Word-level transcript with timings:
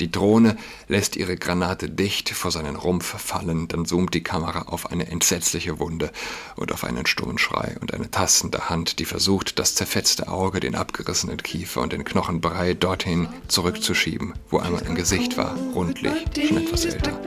Die 0.00 0.12
Drohne 0.12 0.56
lässt 0.86 1.16
ihre 1.16 1.36
Granate 1.36 1.90
dicht 1.90 2.30
vor 2.30 2.52
seinen 2.52 2.76
Rumpf 2.76 3.18
fallen, 3.20 3.66
dann 3.66 3.84
zoomt 3.84 4.14
die 4.14 4.22
Kamera 4.22 4.62
auf 4.68 4.92
eine 4.92 5.08
entsetzliche 5.08 5.80
Wunde 5.80 6.12
und 6.54 6.70
auf 6.70 6.84
einen 6.84 7.04
stummen 7.06 7.36
Schrei 7.36 7.76
und 7.80 7.92
eine 7.92 8.08
tastende 8.08 8.68
Hand, 8.68 9.00
die 9.00 9.04
versucht, 9.04 9.58
das 9.58 9.74
zerfetzte 9.74 10.28
Auge, 10.28 10.60
den 10.60 10.76
abgerissenen 10.76 11.38
Kiefer 11.38 11.80
und 11.80 11.92
den 11.92 12.04
Knochenbrei 12.04 12.74
dorthin 12.74 13.28
zurückzuschieben, 13.48 14.34
wo 14.50 14.58
einmal 14.58 14.84
ein 14.84 14.94
Gesicht 14.94 15.36
war, 15.36 15.56
rundlich, 15.74 16.12
schon 16.46 16.58
etwas 16.58 16.84
älter. 16.84 17.18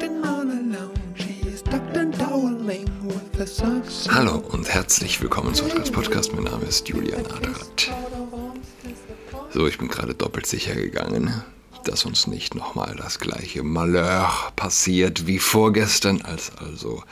Hallo 4.09 4.37
und 4.37 4.69
herzlich 4.69 5.21
willkommen 5.21 5.53
zu 5.53 5.65
Adras 5.65 5.91
Podcast. 5.91 6.33
Mein 6.33 6.45
Name 6.45 6.63
ist 6.65 6.87
Julian 6.87 7.25
Adrat. 7.25 7.91
So, 9.53 9.67
ich 9.67 9.77
bin 9.77 9.89
gerade 9.89 10.13
doppelt 10.13 10.45
sicher 10.45 10.75
gegangen 10.75 11.43
dass 11.83 12.05
uns 12.05 12.27
nicht 12.27 12.55
nochmal 12.55 12.95
das 12.95 13.19
gleiche 13.19 13.63
Malheur 13.63 14.31
passiert 14.55 15.27
wie 15.27 15.39
vorgestern, 15.39 16.21
als 16.21 16.51
also 16.57 17.03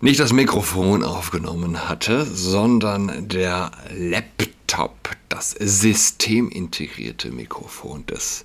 nicht 0.00 0.20
das 0.20 0.32
Mikrofon 0.32 1.04
aufgenommen 1.04 1.88
hatte, 1.88 2.24
sondern 2.24 3.28
der 3.28 3.70
Laptop, 3.94 5.10
das 5.28 5.50
systemintegrierte 5.50 7.30
Mikrofon 7.30 8.06
des 8.06 8.44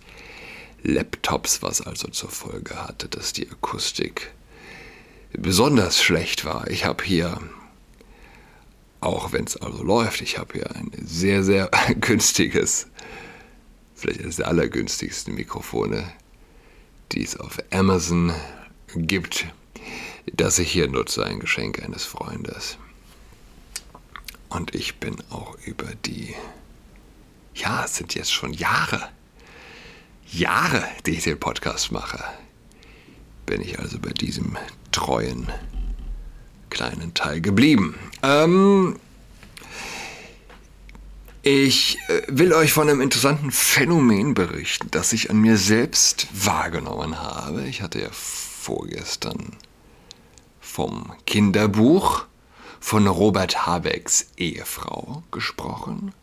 Laptops, 0.83 1.63
was 1.63 1.81
also 1.81 2.09
zur 2.09 2.29
Folge 2.29 2.75
hatte, 2.75 3.07
dass 3.07 3.33
die 3.33 3.49
Akustik 3.49 4.31
besonders 5.33 6.01
schlecht 6.01 6.45
war. 6.45 6.69
Ich 6.69 6.85
habe 6.85 7.03
hier, 7.03 7.39
auch 9.01 9.31
wenn 9.31 9.45
es 9.45 9.57
also 9.57 9.83
läuft, 9.83 10.21
ich 10.21 10.37
habe 10.37 10.53
hier 10.53 10.75
ein 10.75 10.91
sehr, 11.03 11.43
sehr 11.43 11.69
günstiges 11.99 12.87
vielleicht 14.05 14.21
eines 14.21 14.35
der 14.35 14.47
allergünstigsten 14.47 15.33
Mikrofone, 15.33 16.11
die 17.11 17.23
es 17.23 17.39
auf 17.39 17.57
Amazon 17.71 18.31
gibt, 18.95 19.47
das 20.31 20.59
ich 20.59 20.71
hier 20.71 20.87
nutze, 20.87 21.25
ein 21.25 21.39
Geschenk 21.39 21.83
eines 21.83 22.05
Freundes. 22.05 22.77
Und 24.49 24.75
ich 24.75 24.97
bin 24.97 25.15
auch 25.31 25.57
über 25.65 25.87
die, 26.05 26.35
ja, 27.55 27.85
es 27.85 27.95
sind 27.95 28.13
jetzt 28.13 28.31
schon 28.31 28.53
Jahre, 28.53 29.09
Jahre, 30.27 30.83
die 31.07 31.11
ich 31.11 31.23
den 31.23 31.39
Podcast 31.39 31.91
mache, 31.91 32.23
bin 33.47 33.59
ich 33.61 33.79
also 33.79 33.97
bei 33.99 34.11
diesem 34.11 34.55
treuen 34.91 35.51
kleinen 36.69 37.13
Teil 37.15 37.41
geblieben. 37.41 37.95
Ähm, 38.21 38.99
ich 41.45 41.99
äh, 42.07 42.23
will 42.27 42.53
euch 42.53 42.73
von 42.73 42.89
einem 42.89 43.01
interessanten 43.01 43.51
Phänomen 43.51 44.33
berichten, 44.33 44.87
das 44.89 45.13
ich 45.13 45.29
an 45.29 45.37
mir 45.37 45.57
selbst 45.57 46.27
wahrgenommen 46.33 47.19
habe. 47.19 47.67
Ich 47.67 47.83
hatte 47.83 48.01
ja 48.01 48.09
vorgestern 48.11 49.55
vom 50.59 51.13
Kinderbuch 51.27 52.25
von 52.79 53.05
Robert 53.05 53.67
Habecks 53.67 54.25
Ehefrau 54.37 55.21
gesprochen. 55.29 56.15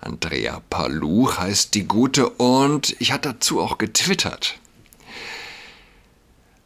Andrea 0.00 0.60
Paluch 0.68 1.38
heißt 1.38 1.72
die 1.74 1.86
Gute 1.86 2.28
und 2.28 2.96
ich 2.98 3.12
hatte 3.12 3.34
dazu 3.34 3.60
auch 3.60 3.78
getwittert. 3.78 4.58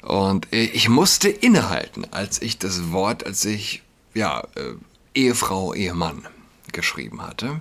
Und 0.01 0.51
äh, 0.55 0.65
ich 0.65 0.89
musste 0.89 1.29
innehalten, 1.29 2.07
als 2.13 2.41
ich 2.41 2.57
das 2.57 2.93
Wort, 2.93 3.27
als 3.27 3.45
ich, 3.45 3.83
ja, 4.15 4.41
äh, 4.55 4.73
Ehefrau, 5.15 5.75
Ehemann 5.75 6.27
geschrieben 6.73 7.23
hatte. 7.23 7.61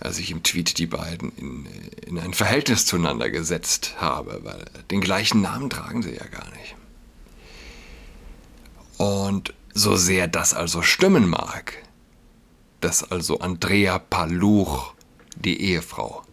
Als 0.00 0.18
ich 0.18 0.30
im 0.30 0.42
Tweet 0.42 0.78
die 0.78 0.86
beiden 0.86 1.30
in, 1.36 1.66
in 2.06 2.18
ein 2.18 2.34
Verhältnis 2.34 2.86
zueinander 2.86 3.30
gesetzt 3.30 3.94
habe, 3.98 4.40
weil 4.42 4.64
den 4.90 5.00
gleichen 5.00 5.42
Namen 5.42 5.70
tragen 5.70 6.02
sie 6.02 6.14
ja 6.14 6.26
gar 6.26 6.50
nicht. 6.50 6.74
Und 8.98 9.54
so 9.74 9.96
sehr 9.96 10.28
das 10.28 10.54
also 10.54 10.82
stimmen 10.82 11.28
mag, 11.28 11.78
dass 12.80 13.10
also 13.10 13.38
Andrea 13.38 13.98
Paluch 13.98 14.92
die 15.36 15.60
Ehefrau 15.60 16.24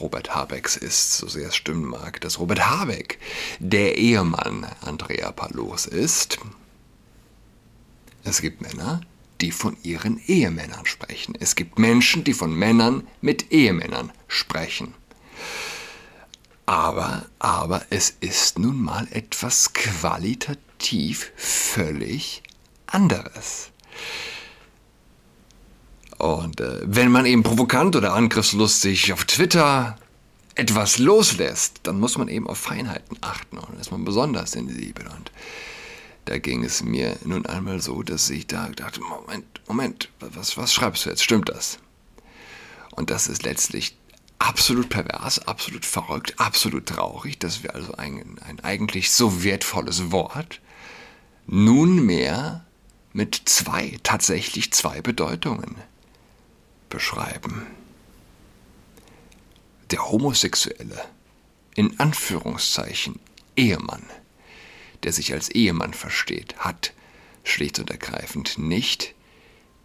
Robert 0.00 0.34
Habecks 0.34 0.76
ist, 0.76 1.18
so 1.18 1.28
sehr 1.28 1.48
es 1.48 1.56
stimmen 1.56 1.84
mag, 1.84 2.20
dass 2.20 2.38
Robert 2.38 2.66
Habeck 2.68 3.18
der 3.58 3.96
Ehemann 3.96 4.66
Andrea 4.80 5.30
Paluchs 5.32 5.86
ist, 5.86 6.38
es 8.24 8.40
gibt 8.40 8.60
Männer, 8.62 9.00
die 9.40 9.50
von 9.50 9.76
ihren 9.82 10.18
Ehemännern 10.26 10.86
sprechen. 10.86 11.34
Es 11.38 11.54
gibt 11.54 11.78
Menschen, 11.78 12.24
die 12.24 12.34
von 12.34 12.54
Männern 12.54 13.06
mit 13.20 13.52
Ehemännern 13.52 14.12
sprechen. 14.28 14.94
Aber, 16.66 17.26
aber 17.38 17.84
es 17.90 18.14
ist 18.20 18.58
nun 18.58 18.82
mal 18.82 19.06
etwas 19.10 19.74
qualitativ 19.74 21.32
völlig 21.36 22.42
anderes. 22.86 23.70
Und 26.16 26.60
äh, 26.60 26.80
wenn 26.84 27.10
man 27.10 27.26
eben 27.26 27.42
provokant 27.42 27.96
oder 27.96 28.14
angriffslustig 28.14 29.12
auf 29.12 29.26
Twitter 29.26 29.98
etwas 30.54 30.98
loslässt, 30.98 31.80
dann 31.82 31.98
muss 31.98 32.16
man 32.16 32.28
eben 32.28 32.46
auf 32.46 32.58
Feinheiten 32.58 33.18
achten 33.20 33.58
und 33.58 33.78
ist 33.78 33.90
man 33.90 34.04
besonders 34.04 34.52
sensibel. 34.52 35.06
Und 35.06 35.32
da 36.24 36.38
ging 36.38 36.64
es 36.64 36.82
mir 36.82 37.16
nun 37.24 37.46
einmal 37.46 37.80
so, 37.80 38.02
dass 38.02 38.30
ich 38.30 38.46
da 38.46 38.68
dachte, 38.68 39.00
Moment, 39.00 39.60
Moment, 39.66 40.08
was, 40.20 40.56
was 40.56 40.72
schreibst 40.72 41.04
du 41.04 41.10
jetzt? 41.10 41.22
Stimmt 41.22 41.48
das? 41.48 41.78
Und 42.92 43.10
das 43.10 43.28
ist 43.28 43.42
letztlich 43.42 43.96
absolut 44.38 44.88
pervers, 44.88 45.40
absolut 45.46 45.84
verrückt, 45.84 46.34
absolut 46.38 46.86
traurig, 46.86 47.38
dass 47.38 47.62
wir 47.62 47.74
also 47.74 47.94
ein, 47.94 48.38
ein 48.46 48.60
eigentlich 48.60 49.10
so 49.10 49.42
wertvolles 49.42 50.12
Wort 50.12 50.60
nunmehr 51.46 52.64
mit 53.12 53.42
zwei, 53.44 53.98
tatsächlich 54.02 54.72
zwei 54.72 55.00
Bedeutungen 55.00 55.76
beschreiben. 56.90 57.66
Der 59.90 60.10
homosexuelle, 60.10 61.04
in 61.74 61.98
Anführungszeichen, 62.00 63.20
Ehemann 63.56 64.02
der 65.04 65.12
sich 65.12 65.32
als 65.32 65.48
Ehemann 65.50 65.94
versteht, 65.94 66.56
hat 66.58 66.92
schlicht 67.44 67.78
und 67.78 67.90
ergreifend 67.90 68.58
nicht 68.58 69.14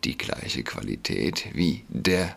die 0.04 0.18
gleiche 0.18 0.64
Qualität 0.64 1.50
wie 1.54 1.84
der 1.90 2.36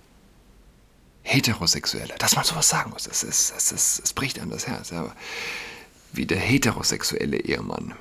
Heterosexuelle. 1.23 2.15
Dass 2.19 2.35
man 2.35 2.45
sowas 2.45 2.69
sagen 2.69 2.91
muss, 2.91 3.07
es, 3.07 3.23
ist, 3.23 3.55
es, 3.57 3.71
ist, 3.71 4.01
es 4.05 4.13
bricht 4.13 4.41
einem 4.41 4.51
das 4.51 4.67
Herz, 4.67 4.93
aber 4.93 5.15
wie 6.13 6.27
der 6.27 6.39
heterosexuelle 6.39 7.39
Ehemann. 7.39 7.95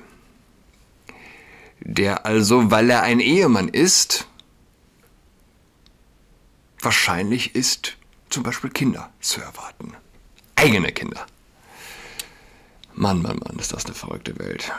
Der 1.80 2.26
also, 2.26 2.70
weil 2.70 2.90
er 2.90 3.02
ein 3.02 3.20
Ehemann 3.20 3.68
ist, 3.68 4.26
wahrscheinlich 6.80 7.54
ist, 7.54 7.96
zum 8.30 8.42
Beispiel 8.42 8.70
Kinder 8.70 9.12
zu 9.20 9.40
erwarten. 9.40 9.94
Eigene 10.56 10.92
Kinder. 10.92 11.26
Mann, 12.94 13.22
Mann, 13.22 13.38
Mann, 13.38 13.58
ist 13.58 13.72
das 13.72 13.86
eine 13.86 13.94
verrückte 13.94 14.38
Welt. 14.38 14.72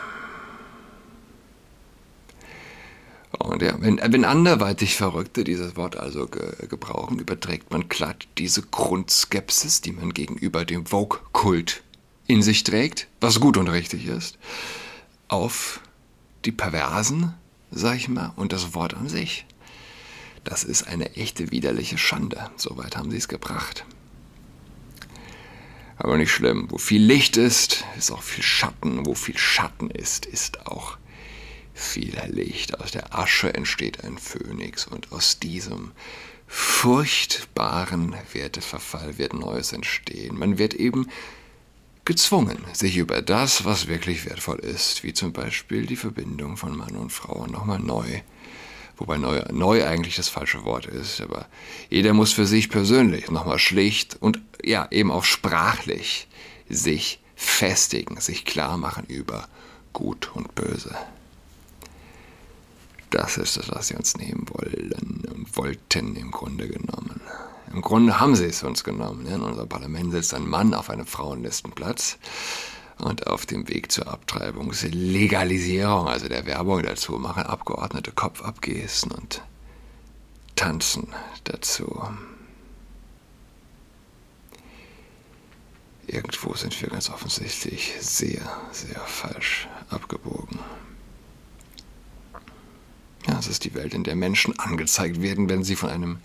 Und 3.39 3.61
ja, 3.61 3.75
wenn, 3.79 3.99
wenn 3.99 4.25
anderweitig 4.25 4.95
Verrückte 4.95 5.43
dieses 5.43 5.75
Wort 5.75 5.97
also 5.97 6.27
ge 6.27 6.67
gebrauchen, 6.67 7.19
überträgt 7.19 7.71
man 7.71 7.89
glatt 7.89 8.27
diese 8.37 8.61
Grundskepsis, 8.61 9.81
die 9.81 9.91
man 9.91 10.13
gegenüber 10.13 10.65
dem 10.65 10.85
Vogue-Kult 10.85 11.83
in 12.27 12.41
sich 12.41 12.63
trägt, 12.63 13.07
was 13.19 13.39
gut 13.39 13.57
und 13.57 13.67
richtig 13.67 14.05
ist, 14.05 14.37
auf 15.27 15.81
die 16.45 16.51
Perversen, 16.51 17.33
sag 17.71 17.97
ich 17.97 18.07
mal, 18.07 18.33
und 18.35 18.53
das 18.53 18.75
Wort 18.75 18.93
an 18.93 19.09
sich. 19.09 19.45
Das 20.43 20.63
ist 20.63 20.83
eine 20.83 21.15
echte 21.15 21.51
widerliche 21.51 21.97
Schande. 21.97 22.49
Soweit 22.57 22.97
haben 22.97 23.11
sie 23.11 23.17
es 23.17 23.27
gebracht. 23.27 23.85
Aber 25.97 26.17
nicht 26.17 26.31
schlimm. 26.31 26.67
Wo 26.69 26.77
viel 26.77 27.03
Licht 27.03 27.37
ist, 27.37 27.85
ist 27.97 28.11
auch 28.11 28.21
viel 28.21 28.43
Schatten. 28.43 29.05
Wo 29.05 29.13
viel 29.13 29.37
Schatten 29.37 29.89
ist, 29.89 30.25
ist 30.25 30.65
auch 30.65 30.97
viel 31.73 32.15
Licht. 32.27 32.79
Aus 32.79 32.91
der 32.91 33.17
Asche 33.17 33.53
entsteht 33.53 34.03
ein 34.03 34.17
Phönix 34.17 34.87
und 34.87 35.11
aus 35.11 35.39
diesem 35.39 35.91
furchtbaren 36.47 38.15
Werteverfall 38.31 39.17
wird 39.17 39.33
Neues 39.33 39.73
entstehen. 39.73 40.37
Man 40.37 40.57
wird 40.57 40.73
eben 40.73 41.09
gezwungen, 42.05 42.59
sich 42.73 42.97
über 42.97 43.21
das, 43.21 43.65
was 43.65 43.87
wirklich 43.87 44.25
wertvoll 44.25 44.59
ist, 44.59 45.03
wie 45.03 45.13
zum 45.13 45.33
Beispiel 45.33 45.85
die 45.85 45.95
Verbindung 45.95 46.57
von 46.57 46.75
Mann 46.75 46.95
und 46.95 47.11
Frau, 47.11 47.47
nochmal 47.47 47.79
neu 47.79 48.21
wobei 48.97 49.17
neu, 49.17 49.41
neu 49.51 49.85
eigentlich 49.85 50.15
das 50.15 50.29
falsche 50.29 50.63
Wort 50.63 50.85
ist, 50.85 51.21
aber 51.21 51.47
jeder 51.89 52.13
muss 52.13 52.33
für 52.33 52.45
sich 52.45 52.69
persönlich 52.69 53.29
nochmal 53.31 53.59
schlicht 53.59 54.17
und 54.19 54.39
ja, 54.63 54.87
eben 54.91 55.11
auch 55.11 55.23
sprachlich 55.23 56.27
sich 56.69 57.19
festigen, 57.35 58.19
sich 58.19 58.45
klar 58.45 58.77
machen 58.77 59.05
über 59.07 59.47
Gut 59.91 60.31
und 60.33 60.55
Böse. 60.55 60.95
Das 63.09 63.37
ist 63.37 63.57
das, 63.57 63.69
was 63.69 63.89
sie 63.89 63.95
uns 63.95 64.17
nehmen 64.17 64.47
wollen 64.49 65.23
und 65.31 65.55
wollten 65.55 66.15
im 66.15 66.31
Grunde 66.31 66.67
genommen. 66.67 67.21
Im 67.71 67.81
Grunde 67.81 68.19
haben 68.19 68.35
sie 68.35 68.45
es 68.45 68.63
uns 68.63 68.83
genommen. 68.83 69.27
In 69.27 69.41
unserem 69.41 69.69
Parlament 69.69 70.11
sitzt 70.11 70.33
ein 70.33 70.47
Mann 70.47 70.73
auf 70.73 70.89
einem 70.89 71.05
Frauenlistenplatz 71.05 72.17
und 72.99 73.27
auf 73.27 73.45
dem 73.45 73.67
Weg 73.69 73.91
zur 73.91 74.07
Abtreibungslegalisierung, 74.07 76.07
also 76.07 76.27
der 76.27 76.45
Werbung 76.45 76.83
dazu, 76.83 77.13
machen 77.13 77.43
Abgeordnete 77.43 78.11
Kopfabgesten 78.11 79.11
und 79.11 79.41
tanzen 80.55 81.07
dazu. 81.43 82.03
Irgendwo 86.07 86.53
sind 86.53 86.79
wir 86.81 86.89
ganz 86.89 87.09
offensichtlich 87.09 87.93
sehr, 87.99 88.41
sehr 88.71 88.99
falsch 88.99 89.67
abgebogen. 89.89 90.59
Ja, 93.27 93.39
es 93.39 93.47
ist 93.47 93.63
die 93.63 93.73
Welt, 93.73 93.93
in 93.93 94.03
der 94.03 94.15
Menschen 94.15 94.57
angezeigt 94.59 95.21
werden, 95.21 95.47
wenn 95.47 95.63
sie 95.63 95.77
von 95.77 95.89
einem, 95.89 96.17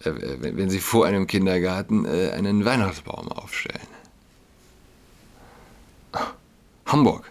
äh, 0.00 0.10
wenn 0.40 0.70
sie 0.70 0.80
vor 0.80 1.06
einem 1.06 1.28
Kindergarten 1.28 2.04
äh, 2.04 2.30
einen 2.30 2.64
Weihnachtsbaum 2.64 3.28
aufstellen. 3.28 3.77
Hamburg. 6.98 7.30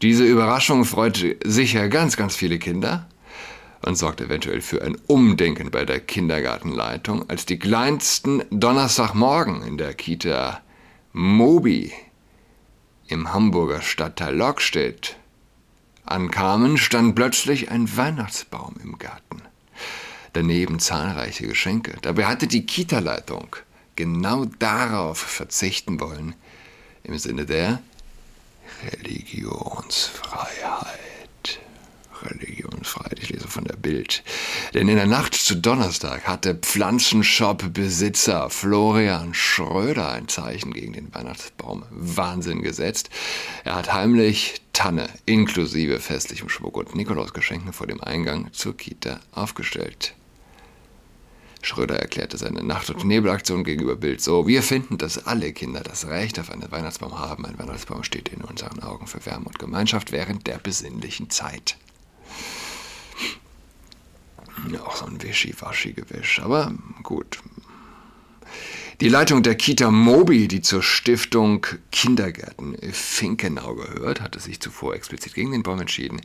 Diese 0.00 0.24
Überraschung 0.24 0.86
freut 0.86 1.36
sicher 1.44 1.90
ganz, 1.90 2.16
ganz 2.16 2.34
viele 2.34 2.58
Kinder 2.58 3.06
und 3.84 3.96
sorgt 3.96 4.22
eventuell 4.22 4.62
für 4.62 4.80
ein 4.80 4.96
Umdenken 5.08 5.70
bei 5.70 5.84
der 5.84 6.00
Kindergartenleitung, 6.00 7.28
als 7.28 7.44
die 7.44 7.58
kleinsten 7.58 8.44
Donnerstagmorgen 8.50 9.62
in 9.62 9.76
der 9.76 9.92
Kita 9.92 10.62
Mobi 11.12 11.92
im 13.08 13.30
Hamburger 13.34 13.82
Stadtteil 13.82 14.34
Lockstedt 14.34 15.16
ankamen, 16.06 16.78
stand 16.78 17.14
plötzlich 17.14 17.70
ein 17.70 17.94
Weihnachtsbaum 17.94 18.76
im 18.82 18.98
Garten. 18.98 19.42
Daneben 20.32 20.78
zahlreiche 20.78 21.46
Geschenke. 21.46 21.98
Dabei 22.00 22.24
hatte 22.24 22.46
die 22.46 22.64
Kita-Leitung 22.64 23.54
genau 23.96 24.46
darauf 24.46 25.18
verzichten 25.18 26.00
wollen, 26.00 26.34
im 27.04 27.18
Sinne 27.18 27.46
der 27.46 27.80
Religionsfreiheit. 28.92 31.02
Religionsfreiheit, 32.22 33.18
ich 33.20 33.30
lese 33.30 33.48
von 33.48 33.64
der 33.64 33.76
Bild. 33.76 34.22
Denn 34.74 34.88
in 34.88 34.96
der 34.96 35.06
Nacht 35.06 35.34
zu 35.34 35.56
Donnerstag 35.56 36.26
hatte 36.26 36.54
Pflanzenshop-Besitzer 36.54 38.48
Florian 38.48 39.34
Schröder 39.34 40.12
ein 40.12 40.28
Zeichen 40.28 40.72
gegen 40.72 40.92
den 40.92 41.14
Weihnachtsbaum 41.14 41.84
Wahnsinn 41.90 42.62
gesetzt. 42.62 43.10
Er 43.64 43.74
hat 43.74 43.92
heimlich 43.92 44.62
Tanne 44.72 45.08
inklusive 45.26 46.00
festlichem 46.00 46.48
Schmuck 46.48 46.76
und 46.76 46.94
Nikolausgeschenken 46.94 47.72
vor 47.72 47.86
dem 47.86 48.00
Eingang 48.00 48.52
zur 48.52 48.76
Kita 48.76 49.20
aufgestellt. 49.32 50.14
Schröder 51.62 51.96
erklärte 51.98 52.36
seine 52.36 52.62
Nacht- 52.62 52.90
und 52.90 53.04
Nebelaktion 53.04 53.64
gegenüber 53.64 53.96
Bild 53.96 54.20
so: 54.20 54.46
Wir 54.46 54.62
finden, 54.62 54.98
dass 54.98 55.26
alle 55.26 55.52
Kinder 55.52 55.80
das 55.80 56.08
Recht 56.08 56.38
auf 56.38 56.50
einen 56.50 56.70
Weihnachtsbaum 56.70 57.18
haben. 57.18 57.46
Ein 57.46 57.58
Weihnachtsbaum 57.58 58.02
steht 58.02 58.28
in 58.28 58.42
unseren 58.42 58.80
Augen 58.80 59.06
für 59.06 59.24
Wärme 59.24 59.46
und 59.46 59.58
Gemeinschaft 59.58 60.12
während 60.12 60.46
der 60.46 60.58
besinnlichen 60.58 61.30
Zeit. 61.30 61.76
Auch 64.84 64.96
so 64.96 65.06
ein 65.06 65.22
Wischiwaschi-Gewisch, 65.22 66.40
aber 66.40 66.72
gut. 67.02 67.38
Die 69.02 69.08
Leitung 69.08 69.42
der 69.42 69.56
Kita 69.56 69.90
Mobi, 69.90 70.46
die 70.46 70.60
zur 70.60 70.80
Stiftung 70.80 71.66
Kindergärten 71.90 72.76
Finkenau 72.92 73.74
gehört, 73.74 74.20
hatte 74.20 74.38
sich 74.38 74.60
zuvor 74.60 74.94
explizit 74.94 75.34
gegen 75.34 75.50
den 75.50 75.64
Baum 75.64 75.80
entschieden. 75.80 76.20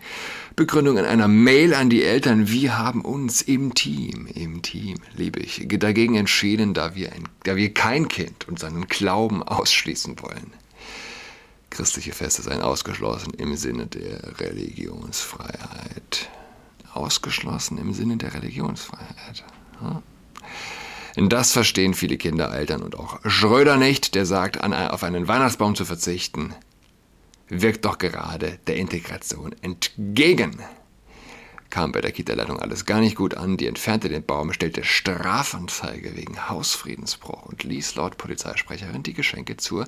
Begründung 0.56 0.98
in 0.98 1.06
einer 1.06 1.28
Mail 1.28 1.74
an 1.74 1.90
die 1.90 2.04
Eltern, 2.04 2.50
wir 2.50 2.78
haben 2.78 3.02
uns 3.02 3.42
im 3.42 3.74
Team, 3.74 4.28
im 4.28 4.62
Team, 4.62 5.00
liebe 5.16 5.40
ich, 5.40 5.66
dagegen 5.68 6.14
entschieden, 6.14 6.76
da 6.76 6.94
wir, 6.94 7.14
ein, 7.14 7.28
da 7.46 7.56
wir 7.56 7.74
kein 7.74 8.10
Kind 8.10 8.48
und 8.48 8.60
seinen 8.60 8.88
Glauben 8.88 9.42
ausschließen 9.42 10.22
wollen. 10.22 10.54
Christliche 11.72 12.12
Feste 12.12 12.44
seien 12.44 12.62
ausgeschlossen 12.62 13.34
im 13.40 13.56
Sinne 13.56 13.88
der 13.88 14.40
Religionsfreiheit 14.40 16.30
ausgeschlossen 16.94 17.80
im 17.80 17.92
Sinne 17.94 18.18
der 18.18 18.36
Religionsfreiheit. 18.36 19.44
Das 21.20 21.52
verstehen 21.52 21.96
viele 21.96 22.18
Kinder, 22.18 22.54
Eltern 22.54 22.84
und 22.84 22.96
auch 22.98 23.20
Schröder 23.26 23.78
nicht, 23.78 24.14
der 24.14 24.28
sagt, 24.28 24.64
auf 24.64 25.04
einen 25.04 25.28
Weihnachtsbaum 25.28 25.76
zu 25.76 25.84
verzichten, 25.84 26.54
wirkt 27.50 27.86
doch 27.86 27.98
gerade 27.98 28.60
der 28.68 28.76
Integration 28.76 29.56
entgegen. 29.62 30.62
Kam 31.72 31.92
bei 31.92 32.02
der 32.02 32.12
Kita-Leitung 32.12 32.60
alles 32.60 32.86
gar 32.86 33.00
nicht 33.00 33.16
gut 33.16 33.36
an, 33.36 33.58
die 33.58 33.66
entfernte 33.66 34.10
den 34.10 34.24
Baum, 34.24 34.54
stellte 34.54 34.84
Strafanzeige 34.84 36.16
wegen 36.16 36.50
Hausfriedensbruch 36.50 37.48
und 37.48 37.64
ließ 37.64 37.96
laut 37.96 38.18
Polizeisprecherin 38.18 39.02
die 39.04 39.14
Geschenke 39.14 39.58
zur 39.58 39.88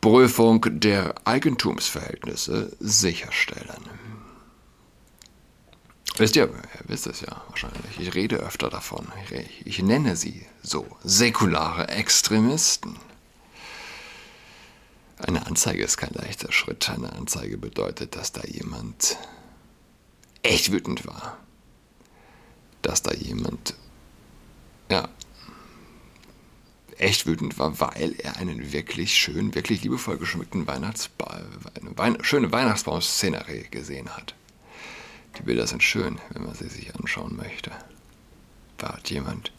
Prüfung 0.00 0.66
der 0.68 1.14
Eigentumsverhältnisse 1.24 2.76
sicherstellen. 2.80 3.88
Wisst 6.18 6.36
ihr, 6.36 6.44
ihr 6.44 6.80
wisst 6.84 7.06
es 7.06 7.22
ja 7.22 7.42
wahrscheinlich, 7.48 7.98
ich 7.98 8.14
rede 8.14 8.36
öfter 8.36 8.68
davon. 8.68 9.10
Ich, 9.30 9.66
ich 9.66 9.82
nenne 9.82 10.14
sie 10.16 10.46
so 10.62 10.86
säkulare 11.02 11.88
Extremisten. 11.88 12.96
Eine 15.16 15.46
Anzeige 15.46 15.82
ist 15.84 15.96
kein 15.96 16.12
leichter 16.12 16.52
Schritt. 16.52 16.90
Eine 16.90 17.12
Anzeige 17.12 17.56
bedeutet, 17.56 18.16
dass 18.16 18.32
da 18.32 18.42
jemand 18.42 19.16
echt 20.42 20.70
wütend 20.70 21.06
war. 21.06 21.38
Dass 22.82 23.02
da 23.02 23.12
jemand, 23.14 23.74
ja, 24.90 25.08
echt 26.98 27.26
wütend 27.26 27.58
war, 27.58 27.80
weil 27.80 28.14
er 28.18 28.36
einen 28.36 28.72
wirklich 28.72 29.14
schön, 29.14 29.54
wirklich 29.54 29.82
liebevoll 29.82 30.18
geschmückten 30.18 30.66
Weihnachtsbaum, 30.66 31.46
eine 31.80 31.96
Wein 31.96 32.18
schöne 32.22 32.52
Weihnachtsbaum-Szenerie 32.52 33.68
gesehen 33.70 34.10
hat. 34.10 34.34
Die 35.38 35.42
Bilder 35.42 35.66
sind 35.66 35.82
schön, 35.82 36.20
wenn 36.30 36.44
man 36.44 36.54
sie 36.54 36.68
sich 36.68 36.94
anschauen 36.94 37.36
möchte. 37.36 37.70
Da 38.78 38.94
hat 38.94 39.10
jemand 39.10 39.52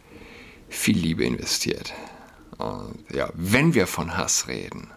viel 0.69 0.97
Liebe 0.97 1.25
investiert. 1.25 1.93
Und 2.57 3.03
ja, 3.11 3.29
wenn 3.33 3.73
wir 3.73 3.87
von 3.87 4.17
Hass 4.17 4.47
reden, 4.47 4.91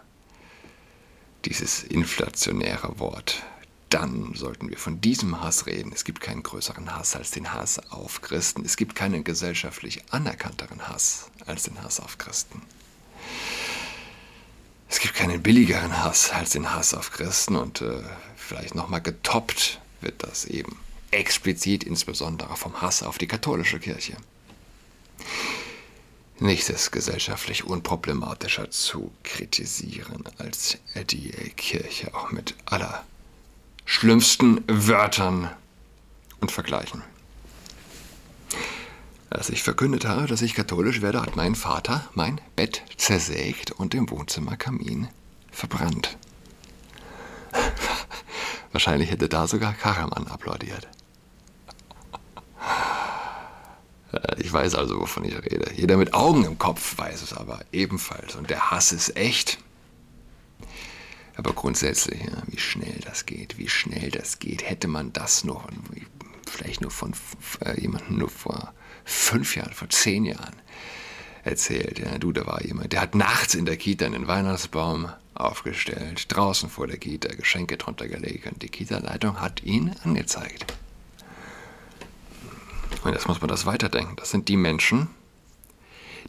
dieses 1.45 1.83
inflationäre 1.83 2.99
Wort, 2.99 3.43
dann 3.89 4.33
sollten 4.35 4.69
wir 4.69 4.77
von 4.77 4.99
diesem 4.99 5.41
Hass 5.41 5.65
reden. 5.65 5.91
Es 5.93 6.03
gibt 6.03 6.19
keinen 6.19 6.43
größeren 6.43 6.93
Hass 6.95 7.15
als 7.15 7.31
den 7.31 7.53
Hass 7.53 7.79
auf 7.91 8.21
Christen. 8.21 8.65
Es 8.65 8.75
gibt 8.75 8.95
keinen 8.95 9.23
gesellschaftlich 9.23 10.03
anerkannteren 10.11 10.87
Hass 10.89 11.31
als 11.45 11.63
den 11.63 11.81
Hass 11.81 11.99
auf 11.99 12.17
Christen. 12.17 12.61
Es 14.89 14.99
gibt 14.99 15.15
keinen 15.15 15.41
billigeren 15.41 16.03
Hass 16.03 16.31
als 16.31 16.51
den 16.51 16.73
Hass 16.73 16.93
auf 16.93 17.11
Christen 17.11 17.55
und 17.55 17.81
äh, 17.81 18.01
vielleicht 18.35 18.75
nochmal 18.75 19.01
getoppt 19.01 19.79
wird 20.01 20.23
das 20.23 20.45
eben 20.45 20.77
explizit 21.11 21.83
insbesondere 21.83 22.55
vom 22.55 22.81
Hass 22.81 23.03
auf 23.03 23.17
die 23.17 23.27
katholische 23.27 23.79
Kirche. 23.79 24.17
Nichts 26.39 26.69
ist 26.69 26.91
gesellschaftlich 26.91 27.63
unproblematischer 27.63 28.69
zu 28.69 29.11
kritisieren 29.23 30.23
als 30.37 30.77
die 31.09 31.31
Kirche, 31.55 32.13
auch 32.13 32.31
mit 32.31 32.53
aller 32.65 33.03
schlimmsten 33.85 34.63
Wörtern 34.67 35.49
und 36.39 36.51
Vergleichen. 36.51 37.01
Als 39.29 39.49
ich 39.49 39.63
verkündet 39.63 40.05
habe, 40.05 40.27
dass 40.27 40.41
ich 40.41 40.53
katholisch 40.53 41.01
werde, 41.01 41.21
hat 41.21 41.35
mein 41.35 41.55
Vater 41.55 42.07
mein 42.13 42.39
Bett 42.55 42.83
zersägt 42.97 43.71
und 43.71 43.95
im 43.95 44.09
Wohnzimmerkamin 44.09 45.07
verbrannt. 45.51 46.17
Wahrscheinlich 48.71 49.11
hätte 49.11 49.29
da 49.29 49.47
sogar 49.47 49.73
Karaman 49.73 50.27
applaudiert. 50.27 50.87
Ich 54.37 54.51
weiß 54.51 54.75
also, 54.75 54.99
wovon 54.99 55.25
ich 55.25 55.35
rede. 55.35 55.71
Jeder 55.75 55.97
mit 55.97 56.13
Augen 56.13 56.45
im 56.45 56.57
Kopf 56.57 56.97
weiß 56.97 57.21
es 57.21 57.33
aber 57.33 57.59
ebenfalls. 57.71 58.35
Und 58.35 58.49
der 58.49 58.71
Hass 58.71 58.91
ist 58.91 59.15
echt. 59.17 59.57
Aber 61.35 61.53
grundsätzlich, 61.53 62.21
ja, 62.23 62.41
wie 62.47 62.57
schnell 62.57 62.99
das 63.05 63.25
geht, 63.25 63.57
wie 63.57 63.69
schnell 63.69 64.09
das 64.09 64.39
geht, 64.39 64.67
hätte 64.67 64.87
man 64.87 65.13
das 65.13 65.43
noch, 65.43 65.67
vielleicht 66.47 66.81
nur 66.81 66.89
von 66.89 67.13
äh, 67.63 67.79
jemandem 67.79 68.17
nur 68.17 68.29
vor 68.29 68.73
fünf 69.05 69.55
Jahren, 69.55 69.73
vor 69.73 69.89
zehn 69.89 70.25
Jahren 70.25 70.55
erzählt. 71.43 71.99
Ja, 71.99 72.17
du, 72.17 72.31
da 72.31 72.47
war 72.47 72.63
jemand, 72.63 72.93
der 72.93 73.01
hat 73.01 73.13
nachts 73.13 73.53
in 73.53 73.65
der 73.65 73.77
Kita 73.77 74.05
einen 74.05 74.27
Weihnachtsbaum 74.27 75.09
aufgestellt, 75.39 76.25
draußen 76.29 76.69
vor 76.69 76.87
der 76.87 76.97
Kita 76.97 77.33
Geschenke 77.35 77.77
drunter 77.77 78.07
gelegt 78.07 78.47
und 78.47 78.61
die 78.61 78.69
Kita-Leitung 78.69 79.39
hat 79.39 79.63
ihn 79.63 79.95
angezeigt. 80.03 80.73
Und 83.03 83.13
jetzt 83.13 83.27
muss 83.27 83.41
man 83.41 83.47
das 83.47 83.65
weiterdenken. 83.65 84.15
Das 84.17 84.31
sind 84.31 84.49
die 84.49 84.57
Menschen, 84.57 85.09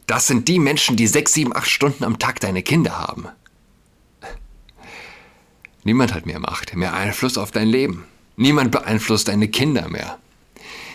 das 0.06 0.26
sind 0.26 0.48
die 0.48 0.58
Menschen, 0.58 0.96
die 0.96 1.06
sechs, 1.06 1.34
sieben, 1.34 1.54
acht 1.54 1.68
Stunden 1.68 2.02
am 2.02 2.18
Tag 2.18 2.40
deine 2.40 2.62
Kinder 2.62 2.98
haben. 2.98 3.28
Niemand 5.84 6.14
hat 6.14 6.26
mehr 6.26 6.38
Macht, 6.38 6.74
mehr 6.74 6.94
Einfluss 6.94 7.36
auf 7.36 7.50
dein 7.50 7.68
Leben. 7.68 8.04
Niemand 8.36 8.70
beeinflusst 8.72 9.28
deine 9.28 9.48
Kinder 9.48 9.88
mehr. 9.88 10.18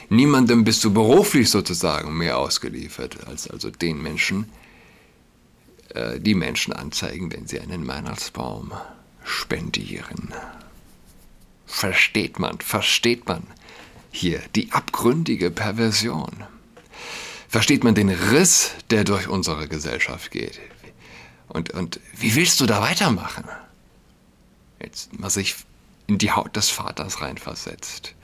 Niemandem 0.10 0.63
bist 0.63 0.84
du 0.84 0.93
beruflich 0.93 1.50
sozusagen 1.50 2.17
mehr 2.17 2.38
ausgeliefert 2.38 3.27
als 3.27 3.48
also 3.48 3.70
den 3.70 4.01
Menschen, 4.01 4.50
äh, 5.93 6.19
die 6.19 6.35
Menschen 6.35 6.73
anzeigen, 6.73 7.31
wenn 7.31 7.47
sie 7.47 7.59
einen 7.59 7.88
Weihnachtsbaum 7.88 8.73
spendieren. 9.23 10.33
Versteht 11.65 12.39
man, 12.39 12.59
versteht 12.59 13.27
man 13.27 13.43
hier 14.12 14.41
die 14.55 14.71
abgründige 14.71 15.50
Perversion? 15.50 16.43
Versteht 17.47 17.83
man 17.83 17.95
den 17.95 18.09
Riss, 18.09 18.71
der 18.89 19.03
durch 19.03 19.27
unsere 19.27 19.67
Gesellschaft 19.67 20.31
geht? 20.31 20.59
Und, 21.47 21.71
und 21.71 22.00
wie 22.17 22.35
willst 22.35 22.59
du 22.59 22.65
da 22.65 22.81
weitermachen? 22.81 23.45
Jetzt 24.79 25.17
mal 25.19 25.29
sich 25.29 25.55
in 26.07 26.17
die 26.17 26.31
Haut 26.31 26.55
des 26.55 26.69
Vaters 26.69 27.21
reinversetzt. 27.21 28.15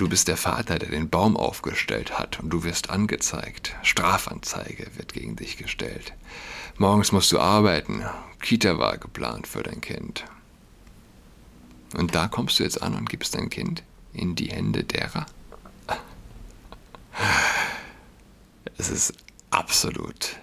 Du 0.00 0.08
bist 0.08 0.28
der 0.28 0.38
Vater, 0.38 0.78
der 0.78 0.88
den 0.88 1.10
Baum 1.10 1.36
aufgestellt 1.36 2.18
hat 2.18 2.40
und 2.40 2.48
du 2.48 2.64
wirst 2.64 2.88
angezeigt. 2.88 3.76
Strafanzeige 3.82 4.86
wird 4.96 5.12
gegen 5.12 5.36
dich 5.36 5.58
gestellt. 5.58 6.14
Morgens 6.78 7.12
musst 7.12 7.30
du 7.32 7.38
arbeiten. 7.38 8.02
Kita 8.40 8.78
war 8.78 8.96
geplant 8.96 9.46
für 9.46 9.62
dein 9.62 9.82
Kind. 9.82 10.24
Und 11.98 12.14
da 12.14 12.28
kommst 12.28 12.58
du 12.58 12.62
jetzt 12.62 12.80
an 12.80 12.94
und 12.94 13.10
gibst 13.10 13.34
dein 13.34 13.50
Kind 13.50 13.82
in 14.14 14.36
die 14.36 14.50
Hände 14.50 14.84
derer? 14.84 15.26
Es 18.78 18.88
ist 18.88 19.12
absolut 19.50 20.38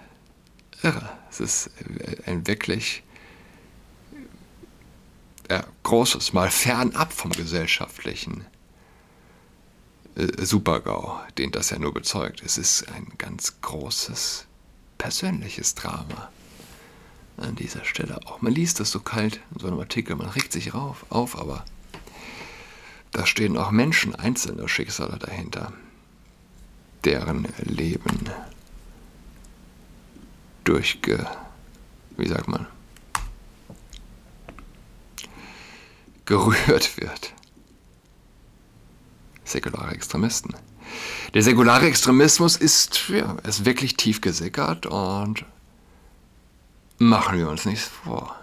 irre. 0.83 1.09
Es 1.31 1.39
ist 1.39 1.71
ein 2.27 2.45
wirklich 2.45 3.01
ja, 5.49 5.65
großes, 5.81 6.33
mal 6.33 6.51
fernab 6.51 7.11
vom 7.11 7.31
gesellschaftlichen 7.31 8.45
äh, 10.17 10.45
Supergau, 10.45 11.21
den 11.37 11.51
das 11.51 11.69
ja 11.69 11.79
nur 11.79 11.93
bezeugt. 11.93 12.41
Es 12.43 12.57
ist 12.57 12.89
ein 12.89 13.07
ganz 13.17 13.61
großes 13.61 14.45
persönliches 14.97 15.75
Drama 15.75 16.29
an 17.37 17.55
dieser 17.55 17.85
Stelle 17.85 18.19
auch. 18.25 18.41
Man 18.41 18.53
liest 18.53 18.79
das 18.79 18.89
so 18.89 18.99
kalt 18.99 19.39
in 19.53 19.59
so 19.59 19.67
einem 19.67 19.79
Artikel, 19.79 20.15
man 20.15 20.29
regt 20.29 20.51
sich 20.51 20.73
auf, 20.73 21.05
auf 21.09 21.39
aber 21.39 21.63
da 23.11 23.25
stehen 23.25 23.57
auch 23.57 23.71
Menschen, 23.71 24.15
einzelne 24.15 24.67
Schicksale 24.67 25.17
dahinter, 25.17 25.71
deren 27.05 27.47
Leben 27.59 28.29
durchge, 30.63 31.25
wie 32.17 32.27
sagt 32.27 32.47
man, 32.47 32.67
gerührt 36.25 36.97
wird. 36.97 37.33
Säkulare 39.47 39.93
Extremisten. 39.93 40.55
Der 41.33 41.41
säkulare 41.41 41.87
Extremismus 41.87 42.55
ist, 42.55 43.09
ja, 43.09 43.37
ist 43.47 43.65
wirklich 43.65 43.97
tief 43.97 44.21
gesickert 44.21 44.85
und 44.85 45.45
machen 46.97 47.37
wir 47.37 47.49
uns 47.49 47.65
nichts 47.65 47.87
vor. 47.87 48.35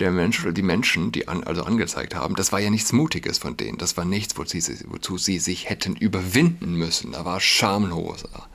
Der 0.00 0.10
Mensch 0.10 0.42
oder 0.42 0.52
die 0.52 0.62
Menschen, 0.62 1.12
die 1.12 1.28
an, 1.28 1.44
also 1.44 1.62
angezeigt 1.62 2.14
haben, 2.14 2.34
das 2.34 2.50
war 2.50 2.58
ja 2.58 2.70
nichts 2.70 2.92
Mutiges 2.92 3.38
von 3.38 3.56
denen. 3.56 3.78
Das 3.78 3.96
war 3.96 4.04
nichts, 4.04 4.36
wozu 4.36 4.58
sie, 4.58 4.78
wozu 4.88 5.18
sie 5.18 5.38
sich 5.38 5.68
hätten 5.68 5.94
überwinden 5.94 6.74
müssen. 6.74 7.12
Da 7.12 7.24
war 7.24 7.40
schamloser 7.40 8.48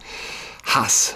Hass, 0.66 1.16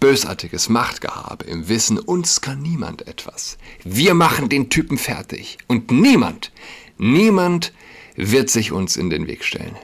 bösartiges 0.00 0.68
Machtgehabe 0.68 1.44
im 1.46 1.68
Wissen, 1.68 1.98
uns 1.98 2.40
kann 2.40 2.60
niemand 2.60 3.06
etwas. 3.06 3.56
Wir 3.84 4.12
machen 4.14 4.48
den 4.48 4.68
Typen 4.68 4.98
fertig. 4.98 5.58
Und 5.66 5.90
niemand, 5.90 6.52
niemand 6.98 7.72
wird 8.20 8.50
sich 8.50 8.72
uns 8.72 8.96
in 8.96 9.10
den 9.10 9.28
Weg 9.28 9.44
stellen. 9.44 9.76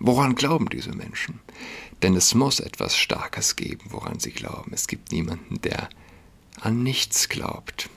Woran 0.00 0.34
glauben 0.34 0.68
diese 0.68 0.90
Menschen? 0.90 1.38
Denn 2.02 2.16
es 2.16 2.34
muss 2.34 2.58
etwas 2.58 2.96
Starkes 2.96 3.54
geben, 3.54 3.84
woran 3.90 4.18
sie 4.18 4.32
glauben. 4.32 4.72
Es 4.74 4.88
gibt 4.88 5.12
niemanden, 5.12 5.60
der 5.60 5.88
an 6.60 6.82
nichts 6.82 7.28
glaubt. 7.28 7.88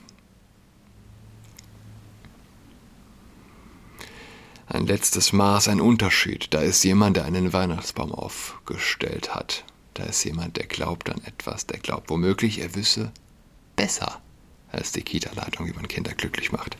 Ein 4.66 4.86
letztes 4.86 5.32
Maß, 5.32 5.66
ein 5.66 5.80
Unterschied. 5.80 6.54
Da 6.54 6.60
ist 6.60 6.84
jemand, 6.84 7.16
der 7.16 7.24
einen 7.24 7.52
Weihnachtsbaum 7.52 8.12
aufgestellt 8.12 9.34
hat. 9.34 9.64
Da 9.94 10.04
ist 10.04 10.22
jemand, 10.24 10.56
der 10.56 10.66
glaubt 10.66 11.10
an 11.10 11.20
etwas, 11.24 11.66
der 11.66 11.80
glaubt 11.80 12.08
womöglich, 12.08 12.60
er 12.60 12.76
wisse 12.76 13.10
besser 13.74 14.22
als 14.70 14.92
die 14.92 15.02
Kita-Leitung, 15.02 15.66
wie 15.66 15.72
man 15.72 15.88
Kinder 15.88 16.14
glücklich 16.14 16.52
macht. 16.52 16.76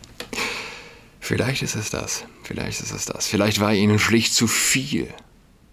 Vielleicht 1.25 1.63
ist 1.63 1.75
es 1.75 1.89
das, 1.89 2.25
vielleicht 2.43 2.83
ist 2.83 2.91
es 2.93 3.07
das. 3.07 3.27
Vielleicht 3.27 3.59
war 3.59 3.73
ihnen 3.73 3.99
schlicht 3.99 4.35
zu 4.35 4.47
viel 4.47 5.09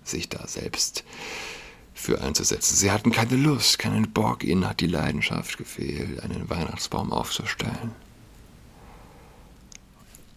sich 0.01 0.29
da 0.29 0.48
selbst 0.48 1.03
für 1.93 2.22
einzusetzen. 2.22 2.77
Sie 2.77 2.89
hatten 2.89 3.12
keine 3.12 3.36
Lust, 3.36 3.77
keinen 3.77 4.13
Bock, 4.13 4.46
ihnen 4.46 4.65
hat 4.65 4.79
die 4.79 4.88
Leidenschaft 4.88 5.58
gefehlt, 5.58 6.24
einen 6.24 6.50
Weihnachtsbaum 6.50 7.12
aufzustellen. 7.12 7.91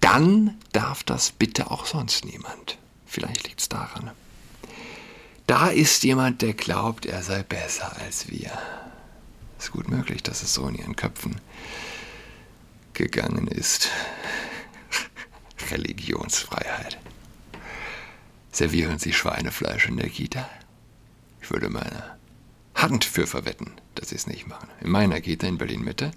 Dann 0.01 0.59
darf 0.73 1.05
das 1.05 1.31
bitte 1.31 1.71
auch 1.71 1.87
sonst 1.87 2.25
niemand. 2.25 2.77
Vielleicht 3.07 3.47
liegt 3.47 3.61
es 3.61 3.69
daran. 3.69 4.11
Da 5.47 5.69
ist 5.69 6.03
jemand, 6.03 6.43
der 6.43 6.55
glaubt, 6.55 7.07
er 7.07 7.23
sei 7.23 7.45
besser 7.45 7.97
als 8.01 8.29
wir. 8.33 8.51
Ist 9.61 9.71
gut 9.71 9.89
möglich, 9.89 10.25
dass 10.25 10.43
es 10.43 10.55
so 10.55 10.67
in 10.67 10.75
ihren 10.75 10.97
Köpfen 10.97 11.41
gegangen 12.95 13.47
ist. 13.47 13.91
Religionsfreiheit. 15.75 16.99
Servieren 18.53 18.99
Sie 18.99 19.13
Schweinefleisch 19.13 19.89
in 19.89 19.97
der 19.97 20.09
Kita? 20.09 20.49
Ich 21.43 21.51
würde 21.51 21.69
meine 21.69 22.17
Hand 22.75 23.05
für 23.05 23.27
verwetten, 23.27 23.73
dass 23.97 24.11
Sie 24.11 24.15
es 24.15 24.27
nicht 24.27 24.47
machen. 24.47 24.69
In 24.81 24.91
meiner 24.91 25.21
Kita 25.21 25.47
in 25.47 25.59
Berlin-Mitte 25.59 26.13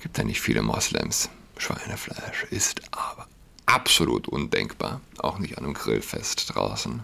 gibt 0.00 0.16
es 0.16 0.24
nicht 0.24 0.40
viele 0.40 0.62
Moslems. 0.62 1.28
Schweinefleisch 1.58 2.44
ist 2.50 2.82
aber 2.92 3.26
absolut 3.66 4.28
undenkbar. 4.28 5.00
Auch 5.18 5.38
nicht 5.38 5.58
an 5.58 5.64
einem 5.64 5.74
Grillfest 5.74 6.54
draußen. 6.54 7.02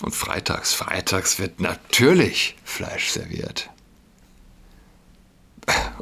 Und 0.00 0.14
freitags, 0.14 0.74
freitags 0.74 1.38
wird 1.38 1.60
natürlich 1.60 2.56
Fleisch 2.64 3.10
serviert. 3.10 3.70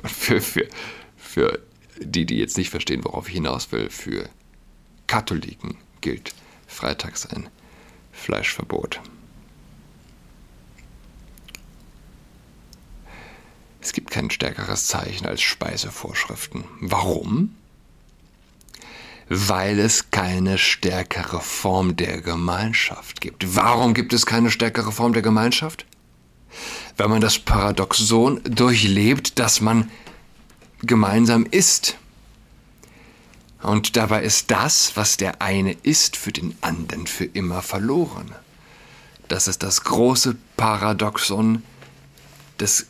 Und 0.03 0.11
für, 0.11 0.41
für, 0.41 0.69
für 1.17 1.61
die, 2.01 2.27
die 2.27 2.39
jetzt 2.39 2.57
nicht 2.57 2.71
verstehen, 2.71 3.05
worauf 3.05 3.29
ich 3.29 3.35
hinaus 3.35 3.73
will, 3.73 3.91
für 3.91 4.29
Katholiken 5.07 5.77
gilt 6.01 6.35
freitags 6.67 7.27
ein 7.27 7.49
Fleischverbot. 8.13 9.01
Es 13.81 13.93
gibt 13.93 14.11
kein 14.11 14.31
stärkeres 14.31 14.87
Zeichen 14.87 15.27
als 15.27 15.41
Speisevorschriften. 15.41 16.65
Warum? 16.81 17.57
Weil 19.29 19.79
es 19.79 20.11
keine 20.11 20.59
stärkere 20.59 21.41
Form 21.41 21.97
der 21.97 22.21
Gemeinschaft 22.21 23.21
gibt. 23.21 23.57
Warum 23.57 23.95
gibt 23.95 24.13
es 24.13 24.27
keine 24.27 24.51
stärkere 24.51 24.93
Form 24.93 25.13
der 25.13 25.23
Gemeinschaft? 25.23 25.87
Weil 26.97 27.09
man 27.09 27.21
das 27.21 27.39
Paradoxon 27.39 28.41
durchlebt, 28.45 29.39
dass 29.39 29.61
man 29.61 29.91
gemeinsam 30.83 31.47
isst. 31.47 31.97
Und 33.63 33.97
dabei 33.97 34.23
ist 34.23 34.51
das, 34.51 34.97
was 34.97 35.17
der 35.17 35.43
eine 35.43 35.73
ist, 35.83 36.17
für 36.17 36.33
den 36.33 36.57
anderen 36.63 37.07
für 37.07 37.27
immer 37.27 37.63
verloren. 37.63 38.35
Das 39.29 39.49
ist 39.49 39.63
das 39.63 39.85
große 39.85 40.37
Paradoxon 40.57 41.63
des 42.59 42.87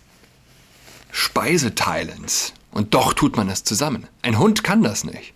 Speiseteilens. 1.10 2.54
Und 2.70 2.94
doch 2.94 3.14
tut 3.14 3.36
man 3.36 3.48
es 3.48 3.64
zusammen. 3.64 4.06
Ein 4.22 4.38
Hund 4.38 4.62
kann 4.62 4.82
das 4.82 5.04
nicht. 5.04 5.34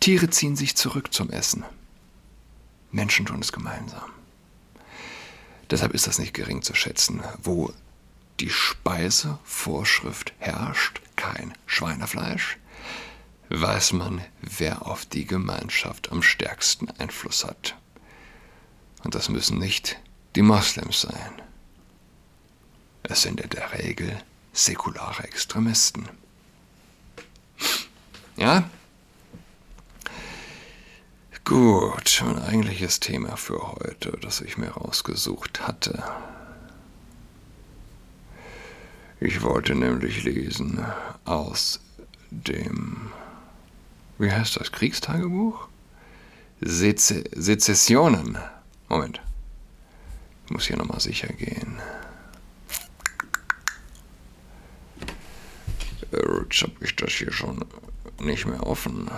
Tiere 0.00 0.28
ziehen 0.28 0.56
sich 0.56 0.76
zurück 0.76 1.14
zum 1.14 1.30
Essen. 1.30 1.64
Menschen 2.90 3.24
tun 3.24 3.40
es 3.40 3.52
gemeinsam. 3.52 4.10
Deshalb 5.70 5.94
ist 5.94 6.06
das 6.06 6.18
nicht 6.18 6.34
gering 6.34 6.60
zu 6.60 6.74
schätzen, 6.74 7.22
wo 7.42 7.72
die 8.40 8.50
Speisevorschrift 8.50 10.32
herrscht, 10.38 11.00
kein 11.16 11.54
Schweinefleisch, 11.66 12.58
weiß 13.48 13.92
man, 13.92 14.24
wer 14.40 14.86
auf 14.86 15.04
die 15.04 15.26
Gemeinschaft 15.26 16.10
am 16.10 16.22
stärksten 16.22 16.90
Einfluss 16.90 17.44
hat. 17.44 17.76
Und 19.04 19.14
das 19.14 19.28
müssen 19.28 19.58
nicht 19.58 19.98
die 20.36 20.42
Moslems 20.42 21.02
sein. 21.02 21.42
Es 23.02 23.22
sind 23.22 23.40
in 23.40 23.50
der 23.50 23.72
Regel 23.72 24.22
säkulare 24.52 25.24
Extremisten. 25.24 26.08
Ja? 28.36 28.68
Gut, 31.44 32.22
mein 32.24 32.38
eigentliches 32.38 33.00
Thema 33.00 33.36
für 33.36 33.72
heute, 33.72 34.12
das 34.22 34.40
ich 34.40 34.56
mir 34.56 34.70
rausgesucht 34.70 35.66
hatte. 35.66 36.02
Ich 39.24 39.42
wollte 39.42 39.74
nämlich 39.74 40.24
lesen 40.24 40.84
aus 41.24 41.80
dem 42.30 43.12
wie 44.22 44.30
heißt 44.30 44.60
das, 44.60 44.70
Kriegstagebuch? 44.70 45.66
Seze 46.60 47.24
Sezessionen. 47.32 48.38
Moment. 48.88 49.20
Ich 50.46 50.52
muss 50.52 50.66
hier 50.68 50.76
nochmal 50.76 51.00
sicher 51.00 51.26
gehen. 51.26 51.80
Jetzt 56.12 56.62
habe 56.62 56.72
ich 56.82 56.94
das 56.94 57.12
hier 57.12 57.32
schon 57.32 57.64
nicht 58.20 58.46
mehr 58.46 58.64
offen. 58.64 59.10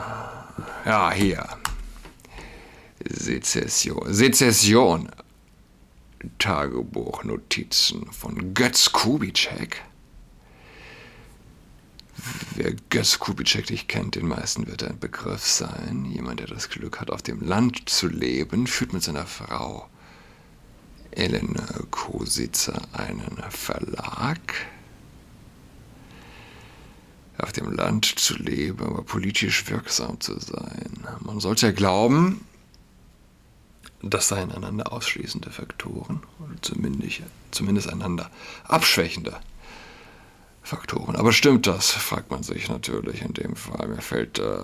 Ja, 0.86 1.12
hier. 1.12 1.46
Sezession. 3.06 4.14
Sezession. 4.14 5.10
Tagebuchnotizen 6.38 8.10
von 8.10 8.54
Götz 8.54 8.90
Kubitschek. 8.90 9.82
Wer 12.56 12.72
Götz 12.88 13.18
Kubitschek 13.18 13.68
nicht 13.70 13.88
kennt, 13.88 14.14
den 14.14 14.28
meisten 14.28 14.68
wird 14.68 14.84
ein 14.84 15.00
Begriff 15.00 15.44
sein. 15.44 16.04
Jemand, 16.04 16.38
der 16.38 16.46
das 16.46 16.68
Glück 16.68 17.00
hat, 17.00 17.10
auf 17.10 17.20
dem 17.20 17.40
Land 17.40 17.88
zu 17.88 18.06
leben, 18.06 18.68
führt 18.68 18.92
mit 18.92 19.02
seiner 19.02 19.26
Frau 19.26 19.88
Ellen 21.10 21.56
Kositzer 21.90 22.80
einen 22.92 23.42
Verlag. 23.50 24.38
Auf 27.38 27.52
dem 27.52 27.72
Land 27.72 28.04
zu 28.04 28.36
leben, 28.36 28.84
aber 28.84 29.02
politisch 29.02 29.68
wirksam 29.68 30.20
zu 30.20 30.38
sein. 30.38 31.08
Man 31.20 31.40
sollte 31.40 31.66
ja 31.66 31.72
glauben, 31.72 32.46
das 34.00 34.28
seien 34.28 34.52
einander 34.52 34.92
ausschließende 34.92 35.50
Faktoren, 35.50 36.22
oder 36.38 36.54
zumindest, 36.62 37.22
zumindest 37.50 37.88
einander 37.88 38.30
abschwächende 38.68 39.40
Faktoren. 40.64 41.14
Aber 41.14 41.32
stimmt 41.34 41.66
das, 41.66 41.90
fragt 41.90 42.30
man 42.30 42.42
sich 42.42 42.70
natürlich 42.70 43.20
in 43.20 43.34
dem 43.34 43.54
Fall. 43.54 43.86
Mir 43.86 44.00
fällt 44.00 44.38
äh, 44.38 44.58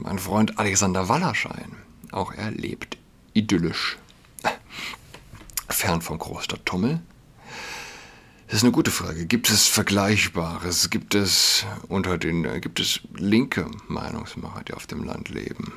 mein 0.00 0.18
Freund 0.18 0.58
Alexander 0.58 1.08
Wallasch 1.08 1.46
ein. 1.46 1.76
Auch 2.10 2.34
er 2.34 2.50
lebt 2.50 2.98
idyllisch, 3.34 3.96
fern 5.68 6.02
vom 6.02 6.18
Großstadt 6.18 6.66
Tummel. 6.66 7.00
Das 8.48 8.56
ist 8.56 8.64
eine 8.64 8.72
gute 8.72 8.90
Frage. 8.90 9.26
Gibt 9.26 9.48
es 9.48 9.68
Vergleichbares? 9.68 10.90
Gibt 10.90 11.14
es 11.14 11.64
unter 11.88 12.18
den, 12.18 12.60
gibt 12.60 12.80
es 12.80 13.00
linke 13.14 13.70
Meinungsmacher, 13.86 14.64
die 14.64 14.74
auf 14.74 14.88
dem 14.88 15.04
Land 15.04 15.28
leben? 15.28 15.72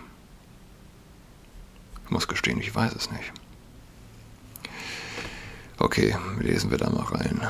Ich 2.05 2.11
muss 2.11 2.27
gestehen, 2.27 2.59
ich 2.59 2.73
weiß 2.73 2.93
es 2.93 3.11
nicht. 3.11 3.31
Okay, 5.77 6.15
lesen 6.39 6.71
wir 6.71 6.79
da 6.79 6.89
mal 6.89 7.03
rein. 7.03 7.47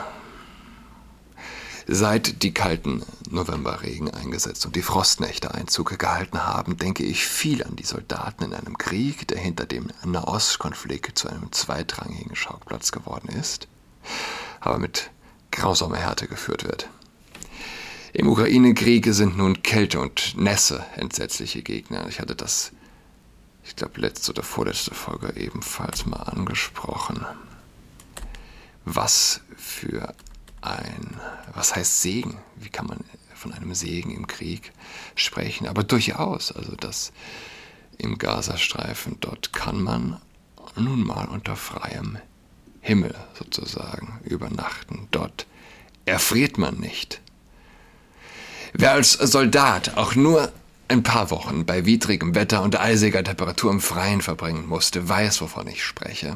Seit 1.90 2.44
die 2.44 2.54
kalten 2.54 3.02
Novemberregen 3.30 4.14
eingesetzt 4.14 4.66
und 4.66 4.76
die 4.76 4.82
Frostnächte 4.82 5.54
Einzug 5.54 5.98
gehalten 5.98 6.46
haben, 6.46 6.76
denke 6.76 7.06
ich 7.06 7.26
viel 7.26 7.64
an 7.64 7.78
die 7.78 7.86
Soldaten 7.86 8.44
in 8.44 8.54
einem 8.54 8.78
Krieg, 8.78 9.26
der 9.30 9.38
hinter 9.38 9.66
dem 9.66 9.88
Nahostkonflikt 10.04 11.18
zu 11.18 11.30
einem 11.30 11.50
zweitrangigen 11.54 12.36
Schauplatz 12.36 12.92
geworden 12.92 13.30
ist, 13.30 13.70
aber 14.60 14.80
mit 14.80 15.12
grausamer 15.52 15.96
Härte 15.96 16.28
geführt 16.28 16.66
wird. 16.66 16.90
Im 18.12 18.28
Ukraine-Krieg 18.28 19.08
sind 19.14 19.38
nun 19.38 19.64
Kälte 19.64 20.02
und 20.02 20.36
Nässe 20.36 20.86
entsetzliche 20.98 21.62
Gegner. 21.62 22.10
Ich 22.10 22.20
hatte 22.20 22.36
das 22.36 22.74
ich 23.64 23.76
glaube, 23.76 24.00
letzte 24.00 24.32
oder 24.32 24.44
vorletzte 24.44 24.94
Folge 24.94 25.34
ebenfalls 25.36 26.06
mal 26.06 26.24
angesprochen. 26.24 27.26
Was 28.86 29.42
für 29.58 30.14
ein, 30.62 31.20
was 31.54 31.76
heißt 31.76 32.02
Segen? 32.02 32.38
Wie 32.56 32.70
kann 32.70 32.88
man 32.88 33.00
von 33.36 33.54
einem 33.54 33.74
Segen 33.74 34.12
im 34.12 34.28
Krieg 34.28 34.72
sprechen? 35.16 35.68
Aber 35.68 35.84
durchaus, 35.84 36.52
also 36.52 36.76
das 36.76 37.12
im 37.98 38.18
Gazastreifen, 38.18 39.18
dort 39.20 39.54
kann 39.54 39.82
man 39.82 40.20
nun 40.76 41.06
mal 41.06 41.26
unter 41.26 41.56
freiem 41.56 42.18
Himmel 42.82 43.16
sozusagen 43.38 44.20
übernachten. 44.24 45.08
Dort 45.12 45.48
erfriert 46.06 46.58
man 46.58 46.76
nicht. 46.76 47.22
Wer 48.74 48.92
als 48.94 49.14
Soldat 49.14 49.98
auch 49.98 50.16
nur 50.16 50.52
ein 50.88 51.04
paar 51.04 51.32
Wochen 51.32 51.66
bei 51.66 51.86
widrigem 51.86 52.36
Wetter 52.36 52.62
und 52.62 52.80
eisiger 52.80 53.24
Temperatur 53.24 53.72
im 53.72 53.82
Freien 53.82 54.22
verbringen 54.22 54.68
musste, 54.68 55.08
weiß, 55.10 55.42
wovon 55.42 55.68
ich 55.68 55.84
spreche. 55.84 56.36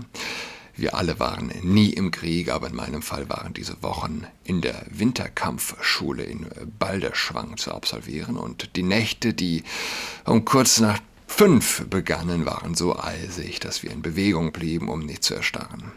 Wir 0.76 0.96
alle 0.96 1.20
waren 1.20 1.52
nie 1.62 1.90
im 1.92 2.12
Krieg, 2.12 2.50
aber 2.50 2.68
in 2.68 2.76
meinem 2.76 3.02
Fall 3.02 3.30
waren 3.30 3.54
diese 3.54 3.82
Wochen 3.84 4.26
in 4.44 4.62
der 4.62 4.86
Winterkampfschule 4.90 6.24
in 6.24 6.48
Balderschwang 6.80 7.58
zu 7.58 7.74
absolvieren 7.74 8.38
und 8.38 8.76
die 8.76 8.84
Nächte, 8.84 9.34
die 9.34 9.64
um 10.26 10.46
kurz 10.46 10.80
nach 10.80 11.00
fünf 11.28 11.86
begannen, 11.90 12.46
waren 12.46 12.76
so 12.76 12.98
eisig, 12.98 13.60
dass 13.60 13.84
wir 13.84 13.92
in 13.92 14.02
Bewegung 14.02 14.52
blieben, 14.52 14.90
um 14.90 15.00
nicht 15.06 15.24
zu 15.24 15.34
erstarren. 15.34 15.92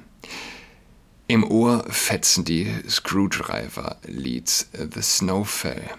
Im 1.27 1.45
Ohr 1.45 1.85
fetzen 1.89 2.45
die 2.45 2.71
Screwdriver-Leads 2.89 4.69
The 4.93 5.03
Snowfell 5.03 5.91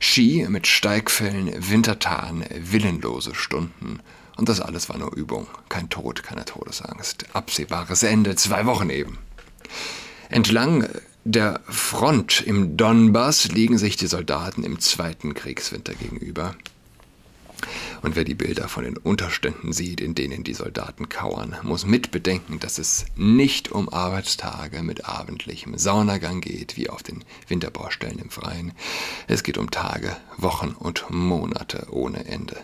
Ski 0.00 0.46
mit 0.48 0.66
Steigfällen, 0.66 1.50
Wintertagen, 1.70 2.44
willenlose 2.50 3.34
Stunden. 3.34 4.00
Und 4.36 4.48
das 4.48 4.60
alles 4.60 4.88
war 4.88 4.98
nur 4.98 5.14
Übung. 5.14 5.46
Kein 5.68 5.90
Tod, 5.90 6.22
keine 6.22 6.44
Todesangst. 6.44 7.26
Absehbares 7.34 8.02
Ende, 8.02 8.34
zwei 8.36 8.66
Wochen 8.66 8.90
eben. 8.90 9.18
Entlang 10.28 10.88
der 11.24 11.60
Front 11.68 12.42
im 12.42 12.76
Donbass 12.76 13.46
liegen 13.46 13.78
sich 13.78 13.96
die 13.96 14.08
Soldaten 14.08 14.62
im 14.62 14.78
zweiten 14.80 15.34
Kriegswinter 15.34 15.94
gegenüber. 15.94 16.54
Und 18.02 18.16
wer 18.16 18.24
die 18.24 18.34
Bilder 18.34 18.68
von 18.68 18.84
den 18.84 18.98
Unterständen 18.98 19.72
sieht, 19.72 20.00
in 20.00 20.14
denen 20.14 20.44
die 20.44 20.52
Soldaten 20.52 21.08
kauern, 21.08 21.56
muss 21.62 21.86
mitbedenken, 21.86 22.60
dass 22.60 22.76
es 22.76 23.06
nicht 23.16 23.72
um 23.72 23.88
Arbeitstage 23.88 24.82
mit 24.82 25.06
abendlichem 25.06 25.78
Saunagang 25.78 26.42
geht, 26.42 26.76
wie 26.76 26.90
auf 26.90 27.02
den 27.02 27.24
Winterbaustellen 27.48 28.18
im 28.18 28.28
Freien. 28.28 28.72
Es 29.26 29.42
geht 29.42 29.56
um 29.56 29.70
Tage, 29.70 30.14
Wochen 30.36 30.74
und 30.78 31.06
Monate 31.08 31.86
ohne 31.90 32.26
Ende. 32.26 32.58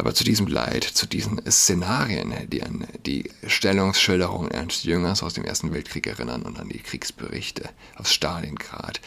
Aber 0.00 0.14
zu 0.14 0.24
diesem 0.24 0.46
Leid, 0.46 0.84
zu 0.84 1.04
diesen 1.04 1.42
Szenarien, 1.50 2.32
die 2.48 2.62
an 2.62 2.86
die 3.04 3.30
Stellungsschilderung 3.46 4.48
Ernst 4.48 4.84
Jüngers 4.84 5.22
aus 5.22 5.34
dem 5.34 5.44
Ersten 5.44 5.74
Weltkrieg 5.74 6.06
erinnern 6.06 6.40
und 6.40 6.58
an 6.58 6.70
die 6.70 6.78
Kriegsberichte 6.78 7.68
aus 7.96 8.10
Stalingrad, 8.10 9.02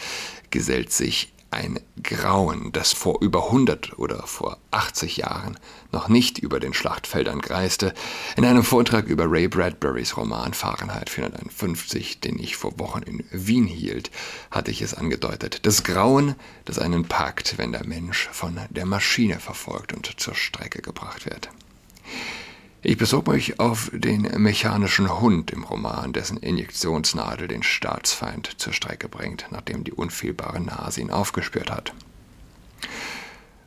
gesellt 0.51 0.93
sich 0.93 1.32
ein 1.53 1.79
Grauen, 2.01 2.71
das 2.71 2.91
vor 2.91 3.21
über 3.21 3.45
100 3.45 3.97
oder 3.97 4.27
vor 4.27 4.57
80 4.71 5.17
Jahren 5.17 5.57
noch 5.91 6.09
nicht 6.09 6.39
über 6.39 6.59
den 6.59 6.73
Schlachtfeldern 6.73 7.41
kreiste. 7.41 7.93
In 8.35 8.45
einem 8.45 8.63
Vortrag 8.63 9.05
über 9.05 9.25
Ray 9.31 9.47
Bradburys 9.47 10.17
Roman 10.17 10.53
Fahrenheit 10.53 11.09
451, 11.09 12.19
den 12.19 12.39
ich 12.39 12.55
vor 12.55 12.77
Wochen 12.79 13.03
in 13.03 13.23
Wien 13.31 13.65
hielt, 13.65 14.11
hatte 14.51 14.71
ich 14.71 14.81
es 14.81 14.93
angedeutet. 14.93 15.65
Das 15.65 15.83
Grauen, 15.83 16.35
das 16.65 16.79
einen 16.79 17.05
packt, 17.05 17.57
wenn 17.57 17.71
der 17.71 17.85
Mensch 17.85 18.29
von 18.31 18.59
der 18.69 18.85
Maschine 18.85 19.39
verfolgt 19.39 19.93
und 19.93 20.19
zur 20.19 20.35
Strecke 20.35 20.81
gebracht 20.81 21.25
wird. 21.25 21.49
Ich 22.85 22.97
besog 22.97 23.27
mich 23.29 23.61
auf 23.61 23.89
den 23.93 24.23
mechanischen 24.41 25.21
Hund 25.21 25.51
im 25.51 25.63
Roman, 25.63 26.11
dessen 26.11 26.35
Injektionsnadel 26.35 27.47
den 27.47 27.63
Staatsfeind 27.63 28.59
zur 28.59 28.73
Strecke 28.73 29.07
bringt, 29.07 29.45
nachdem 29.51 29.85
die 29.85 29.93
unfehlbare 29.93 30.59
Nase 30.59 30.99
ihn 30.99 31.09
aufgespürt 31.09 31.71
hat. 31.71 31.93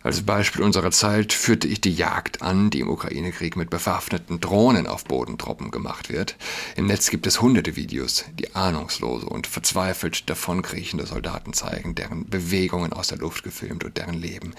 Als 0.02 0.20
Beispiel 0.20 0.62
unserer 0.62 0.90
Zeit 0.90 1.32
führte 1.32 1.66
ich 1.66 1.80
die 1.80 1.94
Jagd 1.94 2.42
an, 2.42 2.68
die 2.68 2.80
im 2.80 2.90
Ukraine-Krieg 2.90 3.56
mit 3.56 3.70
bewaffneten 3.70 4.38
Drohnen 4.38 4.86
auf 4.86 5.04
Bodentruppen 5.04 5.70
gemacht 5.70 6.10
wird. 6.10 6.36
Im 6.76 6.84
Netz 6.84 7.08
gibt 7.08 7.26
es 7.26 7.40
hunderte 7.40 7.74
Videos, 7.74 8.26
die 8.38 8.54
ahnungslose 8.54 9.24
und 9.24 9.46
verzweifelt 9.46 10.28
davonkriechende 10.28 11.06
Soldaten 11.06 11.54
zeigen, 11.54 11.94
deren 11.94 12.28
Bewegungen 12.28 12.92
aus 12.92 13.08
der 13.08 13.18
Luft 13.18 13.44
gefilmt 13.44 13.82
und 13.82 13.96
deren 13.96 14.14
Leben 14.14 14.54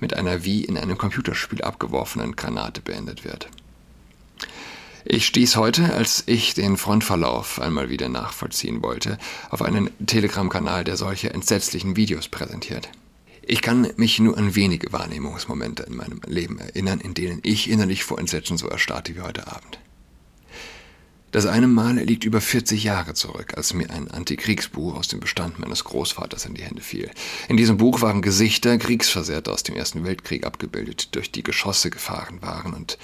mit 0.00 0.12
einer 0.12 0.44
wie 0.44 0.64
in 0.64 0.76
einem 0.76 0.98
Computerspiel 0.98 1.62
abgeworfenen 1.62 2.36
Granate 2.36 2.82
beendet 2.82 3.24
wird. 3.24 3.48
Ich 5.04 5.26
stieß 5.26 5.56
heute, 5.56 5.94
als 5.94 6.22
ich 6.26 6.54
den 6.54 6.76
Frontverlauf 6.76 7.60
einmal 7.60 7.90
wieder 7.90 8.08
nachvollziehen 8.08 8.82
wollte, 8.82 9.18
auf 9.50 9.60
einen 9.60 9.90
Telegram-Kanal, 10.06 10.84
der 10.84 10.96
solche 10.96 11.30
entsetzlichen 11.30 11.96
Videos 11.96 12.28
präsentiert. 12.28 12.88
Ich 13.44 13.62
kann 13.62 13.90
mich 13.96 14.20
nur 14.20 14.38
an 14.38 14.54
wenige 14.54 14.92
Wahrnehmungsmomente 14.92 15.82
in 15.82 15.96
meinem 15.96 16.20
Leben 16.26 16.58
erinnern, 16.58 17.00
in 17.00 17.14
denen 17.14 17.40
ich 17.42 17.68
innerlich 17.68 18.04
vor 18.04 18.20
Entsetzen 18.20 18.56
so 18.56 18.68
erstarrte 18.68 19.16
wie 19.16 19.20
heute 19.20 19.48
Abend. 19.48 19.80
Das 21.32 21.46
eine 21.46 21.66
Mal 21.66 21.96
liegt 21.96 22.24
über 22.24 22.40
40 22.40 22.84
Jahre 22.84 23.14
zurück, 23.14 23.54
als 23.56 23.72
mir 23.72 23.90
ein 23.90 24.08
Antikriegsbuch 24.08 24.94
aus 24.94 25.08
dem 25.08 25.18
Bestand 25.18 25.58
meines 25.58 25.82
Großvaters 25.82 26.44
in 26.44 26.54
die 26.54 26.62
Hände 26.62 26.82
fiel. 26.82 27.10
In 27.48 27.56
diesem 27.56 27.78
Buch 27.78 28.02
waren 28.02 28.22
Gesichter 28.22 28.78
Kriegsversehrter 28.78 29.50
aus 29.50 29.62
dem 29.62 29.74
Ersten 29.74 30.04
Weltkrieg 30.04 30.44
abgebildet, 30.44 31.14
durch 31.16 31.32
die 31.32 31.42
Geschosse 31.42 31.90
gefahren 31.90 32.42
waren 32.42 32.74
und 32.74 32.98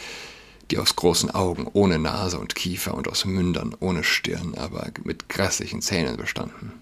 die 0.70 0.78
aus 0.78 0.96
großen 0.96 1.30
Augen, 1.30 1.66
ohne 1.72 1.98
Nase 1.98 2.38
und 2.38 2.54
Kiefer 2.54 2.94
und 2.94 3.08
aus 3.08 3.24
Mündern, 3.24 3.74
ohne 3.80 4.04
Stirn, 4.04 4.54
aber 4.54 4.90
mit 5.04 5.28
grässlichen 5.28 5.82
Zähnen 5.82 6.16
bestanden. 6.16 6.72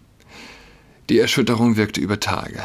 Die 1.08 1.18
Erschütterung 1.18 1.76
wirkte 1.76 2.00
über 2.00 2.18
Tage. 2.18 2.64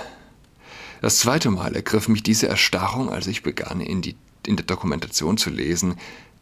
Das 1.02 1.20
zweite 1.20 1.52
Mal 1.52 1.76
ergriff 1.76 2.08
mich 2.08 2.24
diese 2.24 2.48
Erstarrung, 2.48 3.10
als 3.10 3.28
ich 3.28 3.44
begann, 3.44 3.82
in 3.82 4.02
die 4.02 4.16
in 4.48 4.56
der 4.56 4.66
Dokumentation 4.66 5.38
zu 5.38 5.50
lesen, 5.50 5.96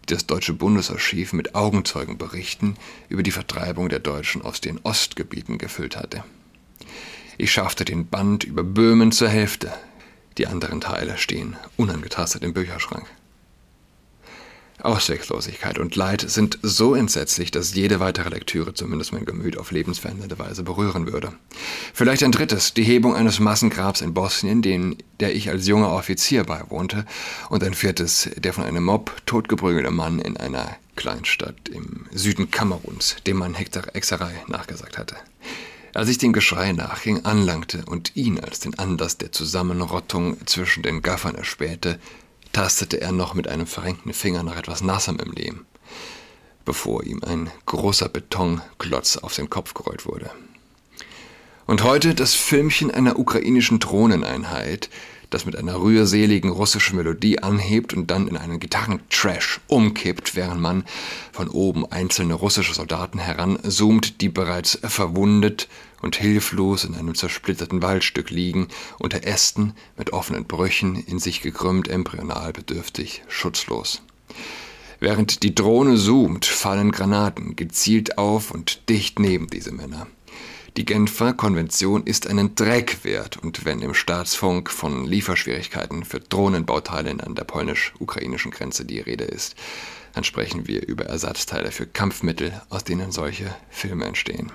die 0.03 0.13
das 0.13 0.25
deutsche 0.25 0.53
Bundesarchiv 0.53 1.33
mit 1.33 1.55
Augenzeugenberichten 1.55 2.77
über 3.09 3.23
die 3.23 3.31
Vertreibung 3.31 3.89
der 3.89 3.99
Deutschen 3.99 4.41
aus 4.41 4.61
den 4.61 4.79
Ostgebieten 4.83 5.57
gefüllt 5.57 5.97
hatte. 5.97 6.23
Ich 7.37 7.51
schaffte 7.51 7.85
den 7.85 8.07
Band 8.07 8.43
über 8.43 8.63
Böhmen 8.63 9.11
zur 9.11 9.29
Hälfte. 9.29 9.73
Die 10.37 10.47
anderen 10.47 10.81
Teile 10.81 11.17
stehen 11.17 11.57
unangetastet 11.77 12.43
im 12.43 12.53
Bücherschrank. 12.53 13.05
Ausweglosigkeit 14.81 15.77
und 15.77 15.95
Leid 15.95 16.21
sind 16.21 16.59
so 16.61 16.95
entsetzlich, 16.95 17.51
dass 17.51 17.75
jede 17.75 17.99
weitere 17.99 18.29
Lektüre 18.29 18.73
zumindest 18.73 19.13
mein 19.13 19.25
Gemüt 19.25 19.57
auf 19.57 19.71
lebensverändernde 19.71 20.39
Weise 20.39 20.63
berühren 20.63 21.11
würde. 21.11 21.33
Vielleicht 21.93 22.23
ein 22.23 22.31
drittes, 22.31 22.73
die 22.73 22.83
Hebung 22.83 23.15
eines 23.15 23.39
Massengrabs 23.39 24.01
in 24.01 24.13
Bosnien, 24.13 24.61
den, 24.61 24.97
der 25.19 25.35
ich 25.35 25.49
als 25.49 25.67
junger 25.67 25.91
Offizier 25.91 26.43
beiwohnte, 26.43 27.05
und 27.49 27.63
ein 27.63 27.73
viertes, 27.73 28.29
der 28.37 28.53
von 28.53 28.63
einem 28.63 28.85
Mob 28.85 29.11
totgeprügelte 29.25 29.91
Mann 29.91 30.19
in 30.19 30.37
einer 30.37 30.77
Kleinstadt 30.95 31.69
im 31.69 32.05
Süden 32.11 32.51
Kameruns, 32.51 33.17
dem 33.25 33.37
man 33.37 33.55
Hexerei 33.55 34.33
nachgesagt 34.47 34.97
hatte. 34.97 35.15
Als 35.93 36.09
ich 36.09 36.19
dem 36.19 36.33
Geschrei 36.33 36.71
nachging, 36.71 37.25
anlangte 37.25 37.83
und 37.85 38.15
ihn 38.15 38.39
als 38.39 38.59
den 38.59 38.77
Anlass 38.77 39.17
der 39.17 39.31
Zusammenrottung 39.31 40.37
zwischen 40.45 40.83
den 40.83 41.01
Gaffern 41.01 41.35
erspähte, 41.35 41.99
tastete 42.51 43.01
er 43.01 43.11
noch 43.11 43.33
mit 43.33 43.47
einem 43.47 43.67
verrenkten 43.67 44.13
Finger 44.13 44.43
nach 44.43 44.57
etwas 44.57 44.81
Nassem 44.81 45.17
im 45.19 45.31
Lehm, 45.31 45.65
bevor 46.65 47.03
ihm 47.03 47.21
ein 47.23 47.51
großer 47.65 48.09
Betonklotz 48.09 49.17
auf 49.17 49.35
den 49.35 49.49
Kopf 49.49 49.73
gerollt 49.73 50.05
wurde. 50.05 50.31
Und 51.65 51.83
heute 51.83 52.15
das 52.15 52.33
Filmchen 52.33 52.89
einer 52.89 53.19
ukrainischen 53.19 53.79
Drohneneinheit, 53.79 54.89
das 55.29 55.45
mit 55.45 55.55
einer 55.55 55.79
rührseligen 55.79 56.49
russischen 56.49 56.97
Melodie 56.97 57.39
anhebt 57.39 57.93
und 57.93 58.09
dann 58.09 58.27
in 58.27 58.37
einen 58.37 58.59
Gitarrentrash 58.59 59.59
umkippt, 59.67 60.35
während 60.35 60.61
man 60.61 60.83
von 61.31 61.47
oben 61.49 61.85
einzelne 61.91 62.33
russische 62.33 62.73
Soldaten 62.73 63.19
heranzoomt, 63.19 64.21
die 64.21 64.29
bereits 64.29 64.79
verwundet 64.83 65.67
und 66.01 66.15
hilflos 66.15 66.83
in 66.85 66.95
einem 66.95 67.15
zersplitterten 67.15 67.81
Waldstück 67.81 68.29
liegen, 68.29 68.67
unter 68.97 69.23
Ästen 69.23 69.73
mit 69.97 70.13
offenen 70.13 70.45
Brüchen, 70.45 70.95
in 70.95 71.19
sich 71.19 71.41
gekrümmt, 71.41 71.87
embryonal 71.87 72.53
bedürftig, 72.53 73.23
schutzlos. 73.27 74.01
Während 74.99 75.43
die 75.43 75.55
Drohne 75.55 75.95
zoomt, 75.95 76.45
fallen 76.45 76.91
Granaten 76.91 77.55
gezielt 77.55 78.17
auf 78.17 78.51
und 78.51 78.89
dicht 78.89 79.19
neben 79.19 79.47
diese 79.47 79.71
Männer. 79.71 80.07
Die 80.77 80.85
Genfer 80.85 81.33
Konvention 81.33 82.03
ist 82.03 82.27
einen 82.27 82.53
Dreck 82.55 83.03
wert 83.03 83.37
und 83.37 83.65
wenn 83.65 83.81
im 83.81 83.93
Staatsfunk 83.93 84.69
von 84.69 85.05
Lieferschwierigkeiten 85.05 86.05
für 86.05 86.19
Drohnenbauteile 86.19 87.11
an 87.25 87.35
der 87.35 87.43
polnisch-ukrainischen 87.43 88.51
Grenze 88.51 88.85
die 88.85 88.99
Rede 88.99 89.23
ist, 89.23 89.55
dann 90.13 90.23
sprechen 90.23 90.67
wir 90.67 90.87
über 90.87 91.05
Ersatzteile 91.05 91.71
für 91.71 91.87
Kampfmittel, 91.87 92.61
aus 92.69 92.83
denen 92.83 93.11
solche 93.11 93.53
Filme 93.69 94.05
entstehen. 94.05 94.51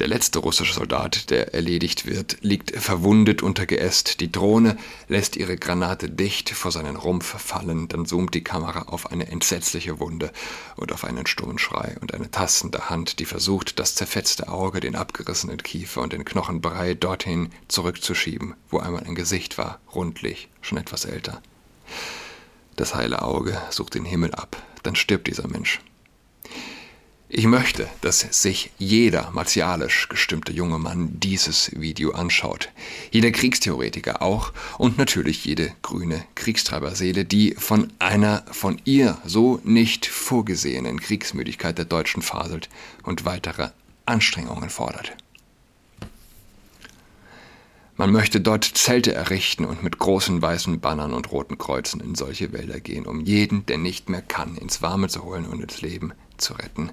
Der 0.00 0.08
letzte 0.08 0.40
russische 0.40 0.74
Soldat, 0.74 1.30
der 1.30 1.54
erledigt 1.54 2.04
wird, 2.04 2.38
liegt 2.40 2.72
verwundet 2.76 3.44
unter 3.44 3.64
Geäst. 3.64 4.18
Die 4.18 4.32
Drohne 4.32 4.76
lässt 5.06 5.36
ihre 5.36 5.56
Granate 5.56 6.10
dicht 6.10 6.50
vor 6.50 6.72
seinen 6.72 6.96
Rumpf 6.96 7.38
fallen, 7.40 7.86
dann 7.86 8.04
zoomt 8.04 8.34
die 8.34 8.42
Kamera 8.42 8.88
auf 8.88 9.12
eine 9.12 9.28
entsetzliche 9.28 10.00
Wunde 10.00 10.32
und 10.74 10.90
auf 10.90 11.04
einen 11.04 11.28
stummen 11.28 11.58
Schrei 11.58 11.96
und 12.00 12.12
eine 12.12 12.28
tastende 12.28 12.90
Hand, 12.90 13.20
die 13.20 13.24
versucht, 13.24 13.78
das 13.78 13.94
zerfetzte 13.94 14.48
Auge, 14.48 14.80
den 14.80 14.96
abgerissenen 14.96 15.62
Kiefer 15.62 16.02
und 16.02 16.12
den 16.12 16.24
Knochenbrei 16.24 16.94
dorthin 16.94 17.50
zurückzuschieben, 17.68 18.54
wo 18.70 18.80
einmal 18.80 19.04
ein 19.04 19.14
Gesicht 19.14 19.58
war, 19.58 19.78
rundlich, 19.94 20.48
schon 20.60 20.78
etwas 20.78 21.04
älter. 21.04 21.40
Das 22.74 22.96
heile 22.96 23.22
Auge 23.22 23.56
sucht 23.70 23.94
den 23.94 24.04
Himmel 24.04 24.34
ab, 24.34 24.60
dann 24.82 24.96
stirbt 24.96 25.28
dieser 25.28 25.46
Mensch. 25.46 25.80
Ich 27.36 27.46
möchte, 27.46 27.88
dass 28.00 28.20
sich 28.20 28.70
jeder 28.78 29.32
martialisch 29.32 30.08
gestimmte 30.08 30.52
junge 30.52 30.78
Mann 30.78 31.18
dieses 31.18 31.72
Video 31.74 32.12
anschaut. 32.12 32.68
Jeder 33.10 33.32
Kriegstheoretiker 33.32 34.22
auch 34.22 34.52
und 34.78 34.98
natürlich 34.98 35.44
jede 35.44 35.72
grüne 35.82 36.24
Kriegstreiberseele, 36.36 37.24
die 37.24 37.56
von 37.58 37.92
einer 37.98 38.44
von 38.52 38.80
ihr 38.84 39.18
so 39.24 39.60
nicht 39.64 40.06
vorgesehenen 40.06 41.00
Kriegsmüdigkeit 41.00 41.76
der 41.76 41.86
Deutschen 41.86 42.22
faselt 42.22 42.68
und 43.02 43.24
weitere 43.24 43.70
Anstrengungen 44.06 44.70
fordert. 44.70 45.16
Man 47.96 48.10
möchte 48.10 48.40
dort 48.40 48.64
Zelte 48.64 49.14
errichten 49.14 49.64
und 49.64 49.84
mit 49.84 49.98
großen 49.98 50.42
weißen 50.42 50.80
Bannern 50.80 51.12
und 51.12 51.30
roten 51.30 51.58
Kreuzen 51.58 52.00
in 52.00 52.16
solche 52.16 52.52
Wälder 52.52 52.80
gehen, 52.80 53.06
um 53.06 53.20
jeden, 53.20 53.66
der 53.66 53.78
nicht 53.78 54.08
mehr 54.08 54.22
kann, 54.22 54.56
ins 54.56 54.82
Warme 54.82 55.08
zu 55.08 55.22
holen 55.22 55.46
und 55.46 55.60
ins 55.60 55.80
Leben 55.80 56.12
zu 56.36 56.54
retten. 56.54 56.90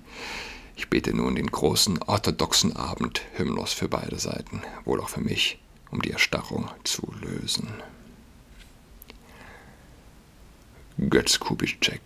Ich 0.76 0.90
bete 0.90 1.16
nun 1.16 1.36
den 1.36 1.48
großen 1.48 2.04
orthodoxen 2.04 2.76
Abend 2.76 3.24
Hymnus 3.34 3.74
für 3.74 3.88
beide 3.88 4.20
Seiten, 4.20 4.62
wohl 4.86 5.02
auch 5.02 5.10
für 5.10 5.22
mich, 5.22 5.60
um 5.90 6.02
die 6.02 6.12
Erstarrung 6.12 6.70
zu 6.84 7.12
lösen. 7.20 7.68
Götz 11.10 11.40
Kubitschek. 11.40 12.02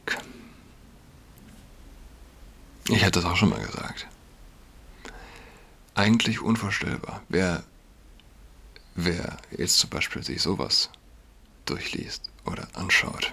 Ich 2.87 3.03
hatte 3.03 3.19
es 3.19 3.25
auch 3.25 3.35
schon 3.35 3.49
mal 3.49 3.59
gesagt. 3.59 4.07
Eigentlich 5.95 6.41
unvorstellbar. 6.41 7.21
Wer, 7.29 7.63
wer 8.95 9.37
jetzt 9.55 9.77
zum 9.77 9.89
Beispiel 9.89 10.23
sich 10.23 10.41
sowas 10.41 10.89
durchliest 11.65 12.29
oder 12.45 12.67
anschaut 12.73 13.31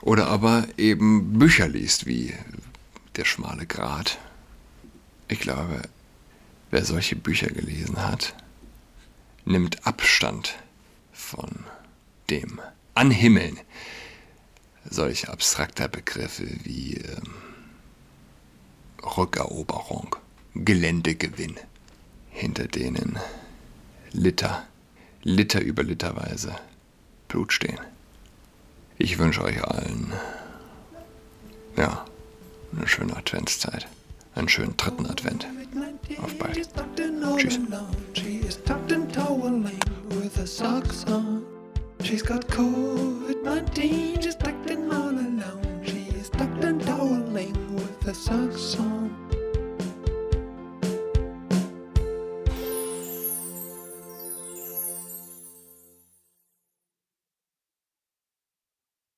oder 0.00 0.26
aber 0.26 0.66
eben 0.76 1.38
Bücher 1.38 1.68
liest 1.68 2.06
wie 2.06 2.34
Der 3.16 3.24
schmale 3.24 3.64
Grat. 3.64 4.18
Ich 5.28 5.40
glaube, 5.40 5.82
wer 6.70 6.84
solche 6.84 7.16
Bücher 7.16 7.46
gelesen 7.46 8.04
hat, 8.04 8.34
nimmt 9.44 9.86
Abstand 9.86 10.56
von 11.12 11.64
dem 12.28 12.60
Anhimmeln 12.94 13.58
solcher 14.90 15.32
abstrakter 15.32 15.88
Begriffe 15.88 16.46
wie 16.64 16.94
ähm, 16.96 17.34
Rückeroberung, 19.02 20.16
Geländegewinn, 20.54 21.56
hinter 22.30 22.66
denen 22.66 23.18
Liter, 24.14 24.64
Liter 25.24 25.60
über 25.60 25.82
Literweise 25.82 26.54
Blut 27.26 27.52
stehen. 27.52 27.80
Ich 28.96 29.18
wünsche 29.18 29.42
euch 29.42 29.62
allen, 29.64 30.12
ja, 31.76 32.04
eine 32.74 32.86
schöne 32.86 33.16
Adventszeit. 33.16 33.88
Einen 34.36 34.48
schönen 34.48 34.76
dritten 34.76 35.06
Advent. 35.06 35.48
Auf 36.18 36.38
bald. 36.38 36.54
Tschüss. 37.36 37.58
She's 42.02 42.22
got 42.22 42.46
COVID-19, 42.48 44.22
she's 44.22 44.36
tucked 44.36 44.70
in 44.70 44.92
all 44.92 45.08
alone. 45.08 45.82
She's 45.82 46.28
tucked 46.28 46.62
and 46.62 46.80
toweling 46.82 47.56
with 47.74 48.02
her 48.02 48.14
socks 48.14 48.76
on. 48.78 49.23